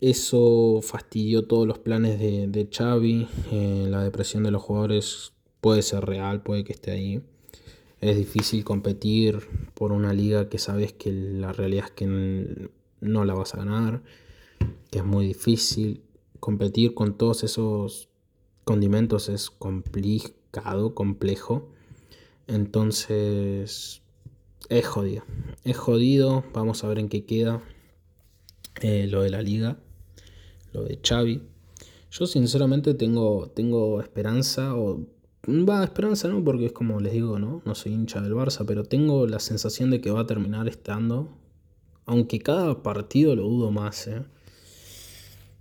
Eso 0.00 0.80
fastidió 0.82 1.46
todos 1.46 1.66
los 1.66 1.78
planes 1.78 2.18
de, 2.18 2.46
de 2.48 2.68
Xavi. 2.70 3.28
Eh, 3.52 3.86
la 3.88 4.02
depresión 4.02 4.42
de 4.42 4.50
los 4.50 4.62
jugadores 4.62 5.32
puede 5.60 5.82
ser 5.82 6.04
real, 6.04 6.42
puede 6.42 6.64
que 6.64 6.72
esté 6.72 6.92
ahí. 6.92 7.22
Es 8.00 8.16
difícil 8.16 8.64
competir 8.64 9.40
por 9.74 9.92
una 9.92 10.12
liga 10.12 10.48
que 10.48 10.58
sabes 10.58 10.92
que 10.92 11.12
la 11.12 11.52
realidad 11.52 11.86
es 11.86 11.90
que 11.92 12.68
no 13.00 13.24
la 13.24 13.34
vas 13.34 13.54
a 13.54 13.58
ganar. 13.58 14.02
Que 14.90 14.98
es 14.98 15.04
muy 15.04 15.26
difícil. 15.26 16.02
Competir 16.40 16.94
con 16.94 17.16
todos 17.16 17.44
esos 17.44 18.08
condimentos 18.64 19.28
es 19.28 19.50
complicado, 19.50 20.94
complejo. 20.94 21.68
Entonces, 22.46 24.02
es 24.68 24.86
jodido. 24.86 25.24
Es 25.64 25.76
jodido. 25.76 26.44
Vamos 26.52 26.82
a 26.84 26.88
ver 26.88 26.98
en 26.98 27.08
qué 27.08 27.24
queda 27.24 27.62
eh, 28.82 29.06
lo 29.06 29.22
de 29.22 29.30
la 29.30 29.42
liga, 29.42 29.78
lo 30.72 30.84
de 30.84 30.98
Xavi. 31.02 31.42
Yo 32.10 32.26
sinceramente 32.26 32.94
tengo, 32.94 33.50
tengo 33.54 34.00
esperanza, 34.00 34.76
o 34.76 35.06
va, 35.46 35.84
esperanza 35.84 36.28
no, 36.28 36.42
porque 36.44 36.66
es 36.66 36.72
como 36.72 37.00
les 37.00 37.12
digo, 37.12 37.38
¿no? 37.38 37.62
No 37.64 37.74
soy 37.74 37.92
hincha 37.92 38.20
del 38.20 38.34
Barça, 38.34 38.64
pero 38.66 38.84
tengo 38.84 39.26
la 39.26 39.40
sensación 39.40 39.90
de 39.90 40.00
que 40.00 40.10
va 40.10 40.20
a 40.20 40.26
terminar 40.26 40.68
estando, 40.68 41.28
aunque 42.04 42.38
cada 42.38 42.82
partido 42.82 43.34
lo 43.34 43.44
dudo 43.44 43.70
más, 43.70 44.06
¿eh? 44.08 44.22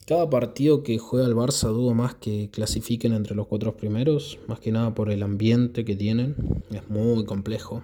Cada 0.06 0.30
partido 0.30 0.84
que 0.84 1.00
juega 1.00 1.26
el 1.26 1.34
Barça 1.34 1.70
dudo 1.70 1.96
más 1.96 2.14
que 2.16 2.50
clasifiquen 2.52 3.14
entre 3.14 3.34
los 3.34 3.48
cuatro 3.48 3.76
primeros, 3.76 4.38
más 4.48 4.60
que 4.60 4.72
nada 4.72 4.94
por 4.94 5.10
el 5.10 5.24
ambiente 5.24 5.84
que 5.84 5.96
tienen. 5.96 6.36
Es 6.70 6.88
muy 6.90 7.26
complejo 7.26 7.82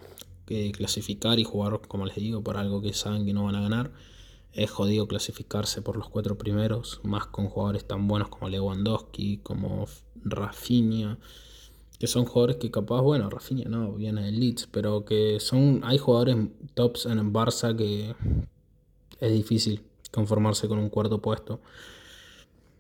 clasificar 0.74 1.40
y 1.40 1.44
jugar, 1.44 1.82
como 1.88 2.06
les 2.06 2.16
digo, 2.16 2.44
por 2.44 2.58
algo 2.58 2.82
que 2.82 2.94
saben 2.94 3.26
que 3.26 3.34
no 3.34 3.46
van 3.46 3.56
a 3.56 3.62
ganar. 3.62 3.92
Es 4.54 4.70
jodido 4.70 5.08
clasificarse 5.08 5.82
por 5.82 5.96
los 5.96 6.10
cuatro 6.10 6.38
primeros, 6.38 7.00
más 7.04 7.26
con 7.28 7.48
jugadores 7.48 7.86
tan 7.86 8.08
buenos 8.08 8.30
como 8.30 8.50
Lewandowski, 8.50 9.38
como 9.38 9.88
Rafinha, 10.24 11.18
que 12.00 12.08
son 12.08 12.26
jugadores 12.26 12.58
que 12.58 12.72
capaz, 12.72 13.02
bueno, 13.02 13.30
Rafinha 13.30 13.70
no, 13.70 13.94
viene 13.94 14.24
del 14.24 14.40
Leeds, 14.40 14.68
pero 14.72 15.06
que 15.06 15.40
son, 15.40 15.82
hay 15.84 15.98
jugadores 15.98 16.36
tops 16.74 17.06
en 17.06 17.32
Barça 17.32 17.76
que 17.76 18.16
es 19.20 19.32
difícil 19.32 19.84
conformarse 20.12 20.68
con 20.68 20.80
un 20.80 20.90
cuarto 20.90 21.22
puesto. 21.22 21.62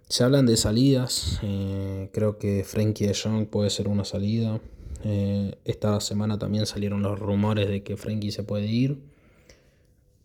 Se 0.10 0.26
hablan 0.26 0.46
de 0.46 0.58
salidas, 0.58 1.39
eh, 1.41 2.10
creo 2.12 2.38
que 2.38 2.65
Frankie 2.65 3.06
de 3.06 3.13
Jong 3.13 3.48
puede 3.48 3.69
ser 3.69 3.88
una 3.88 4.04
salida. 4.04 4.60
Eh, 5.04 5.58
esta 5.66 6.00
semana 6.00 6.38
también 6.38 6.66
salieron 6.66 7.02
los 7.02 7.20
rumores 7.20 7.68
de 7.68 7.84
que 7.84 7.98
Frankie 7.98 8.32
se 8.32 8.44
puede 8.44 8.68
ir, 8.68 9.00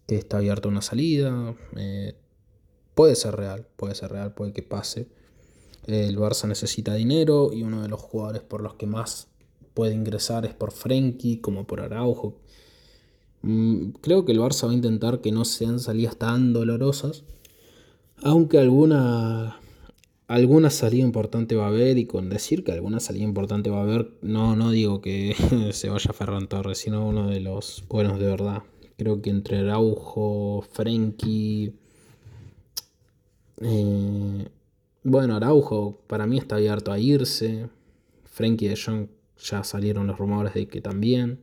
que 0.07 0.17
está 0.17 0.39
abierta 0.39 0.69
una 0.69 0.83
salida. 0.83 1.55
Eh, 1.77 2.15
puede 2.95 3.15
ser 3.15 3.37
real, 3.37 3.67
puede 3.77 3.95
ser 3.95 4.13
real, 4.13 4.35
puede 4.35 4.53
que 4.53 4.63
pase. 4.63 5.09
El 5.87 6.19
Barça 6.19 6.49
necesita 6.49 6.95
dinero 6.95 7.53
y 7.53 7.63
uno 7.63 7.83
de 7.83 7.89
los 7.89 8.01
jugadores 8.01 8.43
por 8.43 8.61
los 8.61 8.75
que 8.75 8.87
más 8.87 9.29
puede 9.75 9.95
ingresar 9.95 10.45
es 10.45 10.55
por 10.55 10.73
Frankie, 10.73 11.39
como 11.41 11.67
por 11.67 11.81
Araujo. 11.81 12.39
Mm, 13.43 13.91
creo 14.01 14.25
que 14.25 14.33
el 14.33 14.41
Barça 14.41 14.67
va 14.67 14.73
a 14.73 14.75
intentar 14.75 15.21
que 15.21 15.31
no 15.33 15.45
sean 15.45 15.79
salidas 15.79 16.17
tan 16.17 16.53
dolorosas, 16.53 17.25
aunque 18.23 18.59
alguna 18.59 19.61
alguna 20.29 20.71
salida 20.71 21.05
importante 21.05 21.55
va 21.55 21.67
a 21.67 21.69
haber 21.69 21.99
y 21.99 22.07
con 22.07 22.29
decir 22.29 22.65
que 22.65 22.73
alguna 22.73 23.01
salida 23.01 23.25
importante 23.25 23.71
va 23.71 23.79
a 23.79 23.83
haber, 23.83 24.11
no, 24.23 24.57
no 24.57 24.71
digo 24.71 25.01
que 25.01 25.35
se 25.73 25.89
vaya 25.89 26.13
Ferran 26.13 26.49
Torres, 26.49 26.79
sino 26.79 27.07
uno 27.07 27.29
de 27.29 27.41
los 27.41 27.85
buenos 27.89 28.19
de 28.19 28.27
verdad. 28.27 28.63
Creo 28.97 29.21
que 29.23 29.31
entre 29.31 29.59
Araujo, 29.59 30.65
Frenkie... 30.73 31.75
Eh, 33.61 34.49
bueno, 35.03 35.37
Araujo 35.37 36.01
para 36.07 36.27
mí 36.27 36.39
está 36.39 36.57
abierto 36.57 36.93
a 36.93 36.99
irse. 36.99 37.69
Frenkie 38.25 38.69
de 38.69 38.77
Jong 38.77 39.09
ya 39.39 39.63
salieron 39.65 40.07
los 40.07 40.19
rumores 40.19 40.55
de 40.55 40.67
que 40.67 40.81
también. 40.81 41.41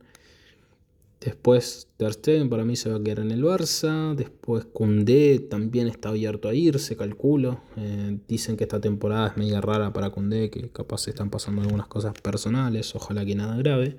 Después 1.24 1.88
Ter 1.96 2.12
Stegen 2.12 2.50
para 2.50 2.66
mí 2.66 2.76
se 2.76 2.90
va 2.90 2.96
a 2.96 3.02
quedar 3.02 3.20
en 3.20 3.30
el 3.30 3.42
Barça. 3.42 4.14
Después 4.14 4.66
Koundé 4.66 5.38
también 5.38 5.88
está 5.88 6.10
abierto 6.10 6.50
a 6.50 6.54
irse, 6.54 6.98
calculo. 6.98 7.62
Eh, 7.78 8.18
dicen 8.28 8.58
que 8.58 8.64
esta 8.64 8.78
temporada 8.78 9.28
es 9.28 9.36
media 9.38 9.62
rara 9.62 9.90
para 9.90 10.10
Koundé, 10.10 10.50
que 10.50 10.68
capaz 10.68 10.98
se 10.98 11.10
están 11.10 11.30
pasando 11.30 11.62
algunas 11.62 11.86
cosas 11.86 12.12
personales, 12.20 12.94
ojalá 12.94 13.24
que 13.24 13.34
nada 13.34 13.56
grave. 13.56 13.96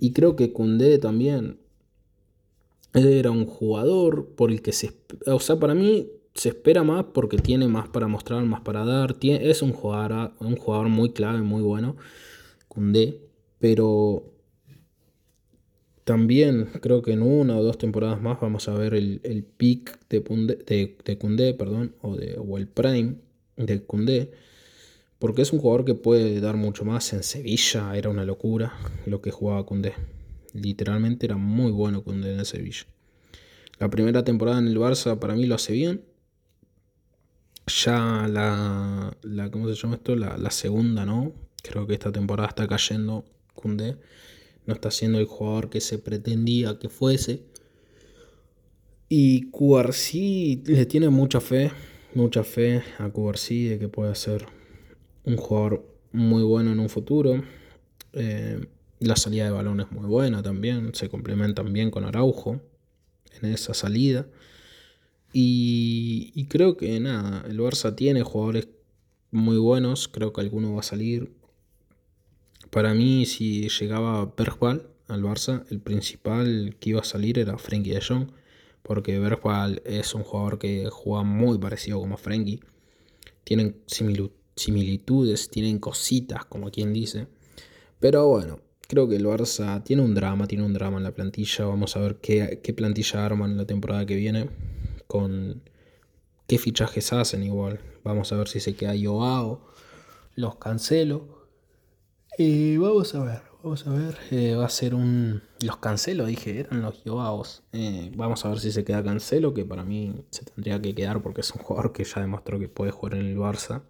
Y 0.00 0.12
creo 0.12 0.34
que 0.34 0.52
Koundé 0.52 0.98
también 0.98 1.60
era 2.94 3.30
un 3.30 3.46
jugador 3.46 4.26
por 4.34 4.50
el 4.50 4.60
que 4.60 4.72
se... 4.72 4.92
O 5.26 5.38
sea, 5.38 5.60
para 5.60 5.76
mí 5.76 6.08
se 6.34 6.48
espera 6.48 6.82
más 6.82 7.04
porque 7.14 7.38
tiene 7.38 7.68
más 7.68 7.88
para 7.88 8.08
mostrar, 8.08 8.42
más 8.44 8.62
para 8.62 8.84
dar. 8.84 9.16
es 9.22 9.62
un 9.62 9.72
jugador, 9.72 10.32
un 10.40 10.56
jugador 10.56 10.88
muy 10.88 11.12
clave, 11.12 11.42
muy 11.42 11.62
bueno, 11.62 11.94
Koundé. 12.66 13.20
Pero 13.60 14.31
también 16.04 16.68
creo 16.80 17.02
que 17.02 17.12
en 17.12 17.22
una 17.22 17.56
o 17.56 17.62
dos 17.62 17.78
temporadas 17.78 18.20
más 18.20 18.40
vamos 18.40 18.68
a 18.68 18.74
ver 18.74 18.94
el, 18.94 19.20
el 19.22 19.44
peak 19.44 20.00
de, 20.08 20.20
de, 20.20 21.54
perdón, 21.54 21.94
o, 22.02 22.16
de, 22.16 22.36
o 22.38 22.58
el 22.58 22.66
prime 22.66 23.16
de 23.56 23.82
Cundé, 23.82 24.32
porque 25.18 25.42
es 25.42 25.52
un 25.52 25.60
jugador 25.60 25.84
que 25.84 25.94
puede 25.94 26.40
dar 26.40 26.56
mucho 26.56 26.84
más. 26.84 27.12
En 27.12 27.22
Sevilla 27.22 27.96
era 27.96 28.10
una 28.10 28.24
locura 28.24 28.72
lo 29.06 29.20
que 29.20 29.30
jugaba 29.30 29.64
Cundé. 29.64 29.94
Literalmente 30.54 31.26
era 31.26 31.36
muy 31.36 31.70
bueno 31.70 32.02
Cundé 32.02 32.34
en 32.34 32.44
Sevilla. 32.44 32.84
La 33.78 33.88
primera 33.88 34.24
temporada 34.24 34.58
en 34.58 34.66
el 34.66 34.78
Barça 34.78 35.18
para 35.18 35.34
mí 35.34 35.46
lo 35.46 35.54
hace 35.54 35.72
bien. 35.72 36.02
Ya 37.66 38.26
la, 38.28 39.16
la 39.22 39.50
¿cómo 39.52 39.68
se 39.68 39.80
llama 39.80 39.94
esto? 39.94 40.16
La, 40.16 40.36
la 40.36 40.50
segunda, 40.50 41.06
¿no? 41.06 41.32
Creo 41.62 41.86
que 41.86 41.94
esta 41.94 42.10
temporada 42.10 42.48
está 42.48 42.66
cayendo 42.66 43.24
Cundé 43.54 43.96
no 44.66 44.74
está 44.74 44.90
siendo 44.90 45.18
el 45.18 45.26
jugador 45.26 45.70
que 45.70 45.80
se 45.80 45.98
pretendía 45.98 46.78
que 46.78 46.88
fuese. 46.88 47.42
Y 49.08 49.50
Cubarsí 49.50 50.62
le 50.64 50.86
tiene 50.86 51.10
mucha 51.10 51.40
fe, 51.40 51.70
mucha 52.14 52.44
fe 52.44 52.82
a 52.98 53.10
Cubarsí 53.10 53.66
de 53.66 53.78
que 53.78 53.88
puede 53.88 54.14
ser 54.14 54.46
un 55.24 55.36
jugador 55.36 55.86
muy 56.12 56.42
bueno 56.42 56.72
en 56.72 56.80
un 56.80 56.88
futuro. 56.88 57.42
Eh, 58.12 58.66
la 59.00 59.16
salida 59.16 59.44
de 59.44 59.50
balón 59.50 59.80
es 59.80 59.90
muy 59.90 60.06
buena 60.06 60.42
también, 60.42 60.94
se 60.94 61.08
complementan 61.08 61.72
bien 61.72 61.90
con 61.90 62.04
Araujo 62.04 62.60
en 63.40 63.50
esa 63.52 63.74
salida. 63.74 64.26
Y, 65.32 66.30
y, 66.34 66.44
creo 66.44 66.76
que 66.76 67.00
nada, 67.00 67.44
el 67.48 67.58
Barça 67.58 67.94
tiene 67.96 68.22
jugadores 68.22 68.68
muy 69.30 69.56
buenos, 69.56 70.08
creo 70.08 70.32
que 70.32 70.42
alguno 70.42 70.74
va 70.74 70.80
a 70.80 70.84
salir. 70.84 71.32
Para 72.72 72.94
mí, 72.94 73.26
si 73.26 73.68
llegaba 73.68 74.32
Bergwall 74.34 74.88
al 75.06 75.22
Barça, 75.22 75.66
el 75.68 75.78
principal 75.78 76.74
que 76.80 76.88
iba 76.88 77.02
a 77.02 77.04
salir 77.04 77.38
era 77.38 77.58
Frenkie 77.58 77.90
de 77.90 78.00
Jong, 78.00 78.28
porque 78.82 79.18
Bergwall 79.18 79.82
es 79.84 80.14
un 80.14 80.22
jugador 80.22 80.58
que 80.58 80.88
juega 80.90 81.22
muy 81.22 81.58
parecido 81.58 82.00
como 82.00 82.16
Frenkie. 82.16 82.60
Tienen 83.44 83.76
similitudes, 83.84 85.50
tienen 85.50 85.80
cositas, 85.80 86.46
como 86.46 86.70
quien 86.70 86.94
dice. 86.94 87.26
Pero 88.00 88.26
bueno, 88.26 88.60
creo 88.88 89.06
que 89.06 89.16
el 89.16 89.26
Barça 89.26 89.84
tiene 89.84 90.00
un 90.00 90.14
drama, 90.14 90.46
tiene 90.46 90.64
un 90.64 90.72
drama 90.72 90.96
en 90.96 91.04
la 91.04 91.12
plantilla. 91.12 91.66
Vamos 91.66 91.94
a 91.96 92.00
ver 92.00 92.20
qué, 92.22 92.60
qué 92.62 92.72
plantilla 92.72 93.26
arman 93.26 93.58
la 93.58 93.66
temporada 93.66 94.06
que 94.06 94.16
viene. 94.16 94.48
Con 95.06 95.60
qué 96.46 96.56
fichajes 96.56 97.12
hacen 97.12 97.42
igual. 97.42 97.80
Vamos 98.02 98.32
a 98.32 98.36
ver 98.38 98.48
si 98.48 98.60
se 98.60 98.74
queda 98.74 98.94
Joao, 98.98 99.60
los 100.36 100.54
cancelo. 100.56 101.41
Y 102.38 102.78
vamos 102.78 103.14
a 103.14 103.22
ver, 103.24 103.42
vamos 103.62 103.86
a 103.86 103.90
ver. 103.90 104.16
Eh, 104.30 104.54
va 104.54 104.64
a 104.64 104.70
ser 104.70 104.94
un... 104.94 105.42
Los 105.60 105.76
cancelo, 105.76 106.24
dije, 106.24 106.60
eran 106.60 106.82
los 106.82 107.02
Joaos. 107.04 107.62
Eh, 107.72 108.10
vamos 108.16 108.44
a 108.44 108.48
ver 108.48 108.58
si 108.58 108.72
se 108.72 108.84
queda 108.84 109.02
cancelo, 109.04 109.52
que 109.52 109.64
para 109.64 109.84
mí 109.84 110.24
se 110.30 110.44
tendría 110.44 110.80
que 110.80 110.94
quedar 110.94 111.22
porque 111.22 111.42
es 111.42 111.50
un 111.52 111.62
jugador 111.62 111.92
que 111.92 112.04
ya 112.04 112.20
demostró 112.20 112.58
que 112.58 112.68
puede 112.68 112.90
jugar 112.90 113.14
en 113.16 113.26
el 113.26 113.36
Barça 113.36 113.82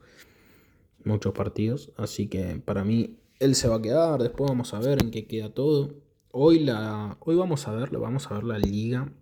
muchos 1.04 1.32
partidos. 1.32 1.92
Así 1.96 2.26
que 2.26 2.60
para 2.64 2.84
mí 2.84 3.18
él 3.38 3.54
se 3.54 3.68
va 3.68 3.76
a 3.76 3.82
quedar. 3.82 4.22
Después 4.22 4.50
vamos 4.50 4.74
a 4.74 4.80
ver 4.80 5.02
en 5.02 5.10
qué 5.10 5.26
queda 5.26 5.50
todo. 5.54 5.94
Hoy, 6.32 6.60
la, 6.60 7.16
hoy 7.20 7.36
vamos 7.36 7.68
a 7.68 7.72
ver, 7.72 7.90
vamos 7.96 8.30
a 8.30 8.34
ver 8.34 8.44
la 8.44 8.58
liga, 8.58 9.12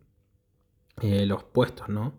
eh, 1.02 1.26
los 1.26 1.44
puestos, 1.44 1.88
¿no? 1.88 2.14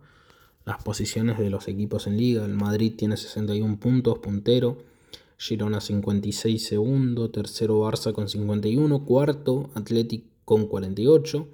las 0.66 0.84
posiciones 0.84 1.38
de 1.40 1.50
los 1.50 1.68
equipos 1.68 2.08
en 2.08 2.18
liga. 2.18 2.46
El 2.46 2.54
Madrid 2.54 2.94
tiene 2.96 3.18
61 3.18 3.80
puntos, 3.80 4.20
puntero. 4.20 4.91
Girona 5.42 5.82
56 5.82 6.64
segundo, 6.64 7.32
tercero 7.32 7.82
Barça 7.82 8.14
con 8.14 8.30
51, 8.30 9.06
cuarto 9.06 9.72
Atlético 9.74 10.28
con 10.46 10.68
48, 10.68 11.48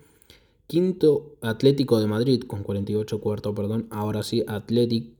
quinto 0.67 1.38
Atlético 1.39 2.02
de 2.02 2.08
Madrid 2.08 2.43
con 2.43 2.63
48, 2.63 3.21
cuarto, 3.21 3.56
perdón, 3.56 3.88
ahora 3.89 4.23
sí 4.23 4.43
Atlético 4.45 5.15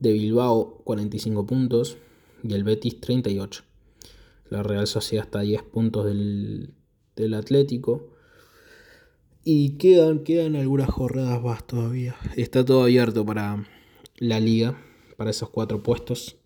de 0.00 0.12
Bilbao 0.12 0.82
45 0.84 1.46
puntos 1.46 1.96
y 2.42 2.52
el 2.52 2.62
Betis 2.62 3.00
38. 3.00 3.62
La 4.50 4.62
Real 4.62 4.86
Sociedad 4.86 5.24
está 5.24 5.38
a 5.38 5.42
10 5.42 5.62
puntos 5.62 6.04
del, 6.04 6.74
del 7.16 7.32
Atlético. 7.32 8.08
Y 9.44 9.78
quedan, 9.78 10.24
quedan 10.24 10.56
algunas 10.56 10.90
jornadas 10.90 11.42
más 11.42 11.66
todavía. 11.66 12.16
Está 12.36 12.66
todo 12.66 12.82
abierto 12.82 13.24
para 13.24 13.66
la 14.18 14.40
liga, 14.40 14.78
para 15.16 15.30
esos 15.30 15.48
cuatro 15.48 15.82
puestos. 15.82 16.36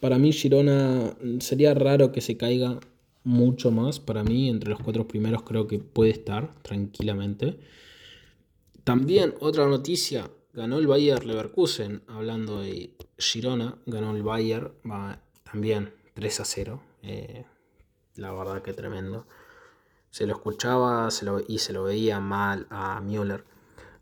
Para 0.00 0.18
mí 0.18 0.32
Girona 0.32 1.16
sería 1.40 1.74
raro 1.74 2.12
que 2.12 2.20
se 2.20 2.36
caiga 2.36 2.80
mucho 3.24 3.70
más. 3.70 3.98
Para 4.00 4.22
mí, 4.22 4.48
entre 4.48 4.70
los 4.70 4.80
cuatro 4.80 5.08
primeros 5.08 5.42
creo 5.42 5.66
que 5.66 5.78
puede 5.78 6.10
estar 6.10 6.54
tranquilamente. 6.62 7.58
También 8.84 9.34
otra 9.40 9.66
noticia, 9.66 10.30
ganó 10.52 10.78
el 10.78 10.86
Bayer 10.86 11.24
Leverkusen, 11.24 12.02
hablando 12.06 12.60
de 12.60 12.94
Girona, 13.18 13.78
ganó 13.86 14.14
el 14.14 14.22
Bayer, 14.22 14.72
va, 14.88 15.20
también 15.50 15.92
3 16.14 16.40
a 16.40 16.44
0. 16.44 16.82
Eh, 17.02 17.44
la 18.16 18.32
verdad 18.32 18.62
que 18.62 18.72
tremendo 18.72 19.26
se 20.10 20.26
lo 20.26 20.32
escuchaba 20.32 21.08
y 21.46 21.58
se 21.58 21.72
lo 21.74 21.84
veía 21.84 22.20
mal 22.20 22.66
a 22.70 23.00
Müller. 23.02 23.44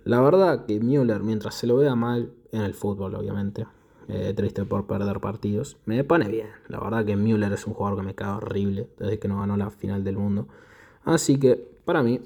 La 0.04 0.20
verdad 0.20 0.64
que 0.64 0.78
Müller, 0.78 1.24
mientras 1.24 1.56
se 1.56 1.66
lo 1.66 1.76
vea 1.76 1.96
mal 1.96 2.32
en 2.52 2.60
el 2.60 2.74
fútbol, 2.74 3.16
obviamente, 3.16 3.66
eh, 4.08 4.32
triste 4.34 4.64
por 4.64 4.86
perder 4.86 5.20
partidos, 5.20 5.76
me 5.86 6.04
pone 6.04 6.28
bien. 6.28 6.48
La 6.68 6.80
verdad 6.80 7.04
que 7.04 7.16
Müller 7.16 7.52
es 7.52 7.66
un 7.66 7.74
jugador 7.74 8.00
que 8.00 8.06
me 8.06 8.14
cae 8.14 8.30
horrible 8.30 8.88
desde 8.98 9.18
que 9.18 9.28
no 9.28 9.40
ganó 9.40 9.56
la 9.56 9.70
final 9.70 10.04
del 10.04 10.16
mundo. 10.16 10.48
Así 11.04 11.38
que 11.38 11.56
para 11.84 12.02
mí 12.02 12.20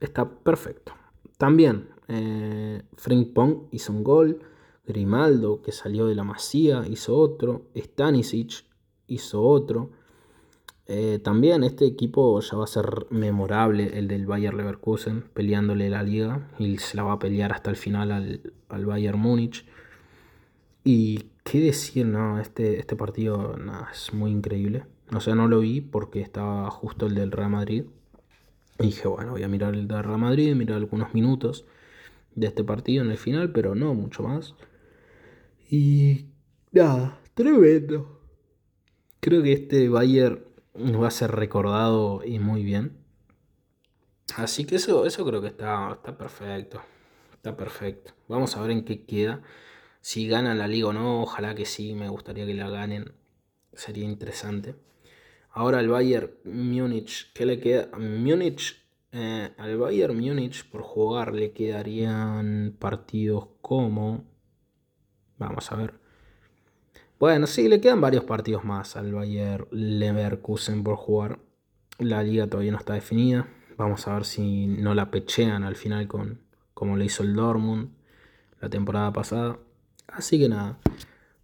está 0.00 0.28
perfecto. 0.28 0.92
También 1.38 1.88
eh, 2.08 2.82
Frank 2.96 3.32
Pong 3.32 3.68
hizo 3.70 3.92
un 3.92 4.04
gol. 4.04 4.40
Grimaldo, 4.86 5.62
que 5.62 5.72
salió 5.72 6.06
de 6.06 6.14
la 6.14 6.22
Masía, 6.22 6.84
hizo 6.88 7.16
otro. 7.16 7.62
Stanisic 7.74 8.64
hizo 9.08 9.42
otro. 9.42 9.90
Eh, 10.86 11.18
también 11.18 11.64
este 11.64 11.84
equipo 11.84 12.40
ya 12.40 12.56
va 12.56 12.64
a 12.64 12.68
ser 12.68 13.06
memorable, 13.10 13.98
el 13.98 14.06
del 14.06 14.26
Bayer 14.26 14.54
Leverkusen, 14.54 15.24
peleándole 15.34 15.90
la 15.90 16.04
liga 16.04 16.48
y 16.60 16.78
se 16.78 16.96
la 16.96 17.02
va 17.02 17.14
a 17.14 17.18
pelear 17.18 17.52
hasta 17.52 17.70
el 17.70 17.76
final 17.76 18.12
al, 18.12 18.52
al 18.68 18.86
Bayern 18.86 19.18
Múnich. 19.18 19.66
Y 20.88 21.32
qué 21.42 21.58
decir, 21.58 22.06
no, 22.06 22.38
este, 22.38 22.78
este 22.78 22.94
partido 22.94 23.56
es 23.92 24.14
muy 24.14 24.30
increíble. 24.30 24.86
O 25.12 25.18
sea, 25.18 25.34
no 25.34 25.48
lo 25.48 25.58
vi 25.58 25.80
porque 25.80 26.20
estaba 26.20 26.70
justo 26.70 27.06
el 27.06 27.16
del 27.16 27.32
Real 27.32 27.50
Madrid. 27.50 27.86
Y 28.78 28.84
dije, 28.84 29.08
bueno, 29.08 29.32
voy 29.32 29.42
a 29.42 29.48
mirar 29.48 29.74
el 29.74 29.88
del 29.88 30.04
Real 30.04 30.20
Madrid, 30.20 30.54
mirar 30.54 30.76
algunos 30.76 31.12
minutos 31.12 31.66
de 32.36 32.46
este 32.46 32.62
partido 32.62 33.02
en 33.02 33.10
el 33.10 33.18
final, 33.18 33.50
pero 33.50 33.74
no 33.74 33.94
mucho 33.94 34.22
más. 34.22 34.54
Y 35.68 36.26
nada, 36.70 37.18
tremendo. 37.34 38.20
Creo 39.18 39.42
que 39.42 39.54
este 39.54 39.88
Bayern 39.88 40.44
va 40.76 41.08
a 41.08 41.10
ser 41.10 41.32
recordado 41.32 42.22
y 42.24 42.38
muy 42.38 42.62
bien. 42.62 42.96
Así 44.36 44.64
que 44.64 44.76
eso, 44.76 45.04
eso 45.04 45.26
creo 45.26 45.40
que 45.40 45.48
está, 45.48 45.90
está 45.94 46.16
perfecto. 46.16 46.80
Está 47.34 47.56
perfecto. 47.56 48.12
Vamos 48.28 48.56
a 48.56 48.62
ver 48.62 48.70
en 48.70 48.84
qué 48.84 49.04
queda. 49.04 49.42
Si 50.06 50.28
ganan 50.28 50.58
la 50.58 50.68
liga 50.68 50.86
o 50.86 50.92
no, 50.92 51.22
ojalá 51.22 51.56
que 51.56 51.64
sí, 51.64 51.92
me 51.92 52.08
gustaría 52.08 52.46
que 52.46 52.54
la 52.54 52.70
ganen. 52.70 53.10
Sería 53.72 54.04
interesante. 54.04 54.76
Ahora 55.50 55.80
el 55.80 55.88
Bayern 55.88 56.30
Múnich, 56.44 57.32
¿qué 57.32 57.44
le 57.44 57.58
queda? 57.58 57.88
Múnich, 57.98 58.80
eh, 59.10 59.50
al 59.58 59.76
Bayern 59.76 60.16
Múnich 60.16 60.64
por 60.70 60.82
jugar 60.82 61.34
le 61.34 61.50
quedarían 61.50 62.76
partidos 62.78 63.48
como... 63.60 64.22
Vamos 65.38 65.72
a 65.72 65.74
ver. 65.74 65.94
Bueno, 67.18 67.48
sí, 67.48 67.66
le 67.66 67.80
quedan 67.80 68.00
varios 68.00 68.22
partidos 68.22 68.62
más 68.62 68.94
al 68.94 69.12
Bayer 69.12 69.66
Leverkusen 69.72 70.84
por 70.84 70.94
jugar. 70.94 71.40
La 71.98 72.22
liga 72.22 72.46
todavía 72.46 72.70
no 72.70 72.78
está 72.78 72.94
definida. 72.94 73.48
Vamos 73.76 74.06
a 74.06 74.14
ver 74.14 74.24
si 74.24 74.68
no 74.68 74.94
la 74.94 75.10
pechean 75.10 75.64
al 75.64 75.74
final 75.74 76.06
con 76.06 76.42
como 76.74 76.96
le 76.96 77.06
hizo 77.06 77.24
el 77.24 77.34
Dortmund 77.34 77.90
la 78.60 78.70
temporada 78.70 79.12
pasada. 79.12 79.58
Así 80.16 80.38
que 80.38 80.48
nada. 80.48 80.78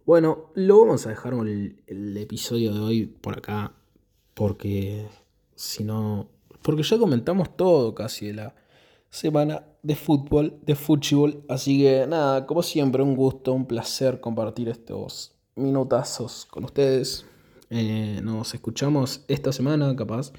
Bueno, 0.05 0.49
lo 0.55 0.79
vamos 0.79 1.05
a 1.05 1.09
dejar 1.09 1.33
el, 1.33 1.81
el 1.87 2.17
episodio 2.17 2.73
de 2.73 2.79
hoy 2.79 3.05
por 3.05 3.37
acá. 3.37 3.71
Porque 4.33 5.07
si 5.55 5.83
no. 5.83 6.27
Porque 6.63 6.81
ya 6.83 6.97
comentamos 6.97 7.55
todo 7.55 7.93
casi 7.93 8.27
de 8.27 8.33
la 8.33 8.55
semana 9.09 9.63
de 9.83 9.95
fútbol, 9.95 10.59
de 10.63 10.75
fútbol. 10.75 11.43
Así 11.47 11.79
que 11.79 12.07
nada, 12.07 12.47
como 12.47 12.63
siempre, 12.63 13.03
un 13.03 13.15
gusto, 13.15 13.53
un 13.53 13.67
placer 13.67 14.19
compartir 14.19 14.69
estos 14.69 15.35
minutazos 15.55 16.45
con 16.45 16.65
ustedes. 16.65 17.25
Eh, 17.69 18.21
nos 18.23 18.53
escuchamos 18.55 19.23
esta 19.27 19.51
semana, 19.51 19.95
capaz. 19.95 20.33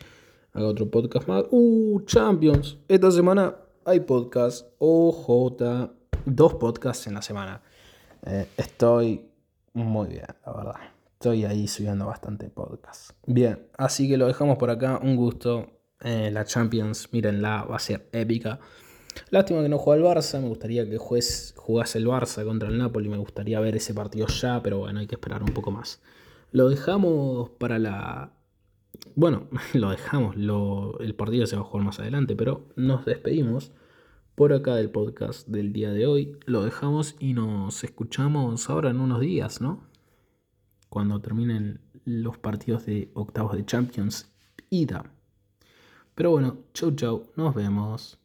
Haga 0.52 0.66
otro 0.66 0.90
podcast 0.90 1.28
más. 1.28 1.44
Uh, 1.50 2.00
Champions. 2.06 2.78
Esta 2.88 3.10
semana 3.12 3.56
hay 3.84 4.00
podcast. 4.00 4.66
OJ. 4.78 5.90
Dos 6.26 6.54
podcasts 6.54 7.06
en 7.06 7.14
la 7.14 7.22
semana. 7.22 7.62
Eh, 8.26 8.48
estoy 8.56 9.30
muy 9.74 10.08
bien, 10.08 10.26
la 10.46 10.52
verdad. 10.52 10.80
Estoy 11.12 11.44
ahí 11.44 11.68
subiendo 11.68 12.06
bastante 12.06 12.48
podcast. 12.48 13.10
Bien, 13.26 13.66
así 13.76 14.08
que 14.08 14.16
lo 14.16 14.26
dejamos 14.26 14.58
por 14.58 14.70
acá. 14.70 14.98
Un 15.02 15.16
gusto. 15.16 15.70
Eh, 16.00 16.30
la 16.30 16.44
Champions, 16.44 17.08
mírenla, 17.12 17.64
va 17.64 17.76
a 17.76 17.78
ser 17.78 18.08
épica. 18.12 18.60
Lástima 19.30 19.62
que 19.62 19.68
no 19.68 19.78
juega 19.78 20.02
el 20.02 20.16
Barça, 20.16 20.40
me 20.40 20.48
gustaría 20.48 20.88
que 20.88 20.98
jugase 20.98 21.98
el 21.98 22.06
Barça 22.06 22.44
contra 22.44 22.68
el 22.68 22.76
Napoli, 22.76 23.08
me 23.08 23.16
gustaría 23.16 23.60
ver 23.60 23.76
ese 23.76 23.94
partido 23.94 24.26
ya, 24.26 24.60
pero 24.62 24.78
bueno, 24.78 25.00
hay 25.00 25.06
que 25.06 25.14
esperar 25.14 25.42
un 25.42 25.54
poco 25.54 25.70
más. 25.70 26.02
Lo 26.50 26.68
dejamos 26.68 27.50
para 27.50 27.78
la... 27.78 28.32
Bueno, 29.14 29.48
lo 29.72 29.90
dejamos, 29.90 30.36
el 30.36 31.14
partido 31.14 31.46
se 31.46 31.56
va 31.56 31.62
a 31.62 31.64
jugar 31.64 31.86
más 31.86 32.00
adelante, 32.00 32.36
pero 32.36 32.66
nos 32.76 33.04
despedimos 33.04 33.72
por 34.34 34.52
acá 34.52 34.74
del 34.74 34.90
podcast 34.90 35.46
del 35.48 35.72
día 35.72 35.90
de 35.92 36.06
hoy. 36.06 36.38
Lo 36.46 36.62
dejamos 36.64 37.14
y 37.18 37.34
nos 37.34 37.84
escuchamos 37.84 38.68
ahora 38.68 38.90
en 38.90 39.00
unos 39.00 39.20
días, 39.20 39.60
¿no? 39.60 39.84
Cuando 40.88 41.20
terminen 41.20 41.80
los 42.04 42.38
partidos 42.38 42.86
de 42.86 43.10
octavos 43.14 43.56
de 43.56 43.64
Champions, 43.64 44.32
ida. 44.70 45.12
Pero 46.14 46.30
bueno, 46.30 46.58
chau 46.72 46.92
chau, 46.94 47.30
nos 47.36 47.54
vemos. 47.54 48.23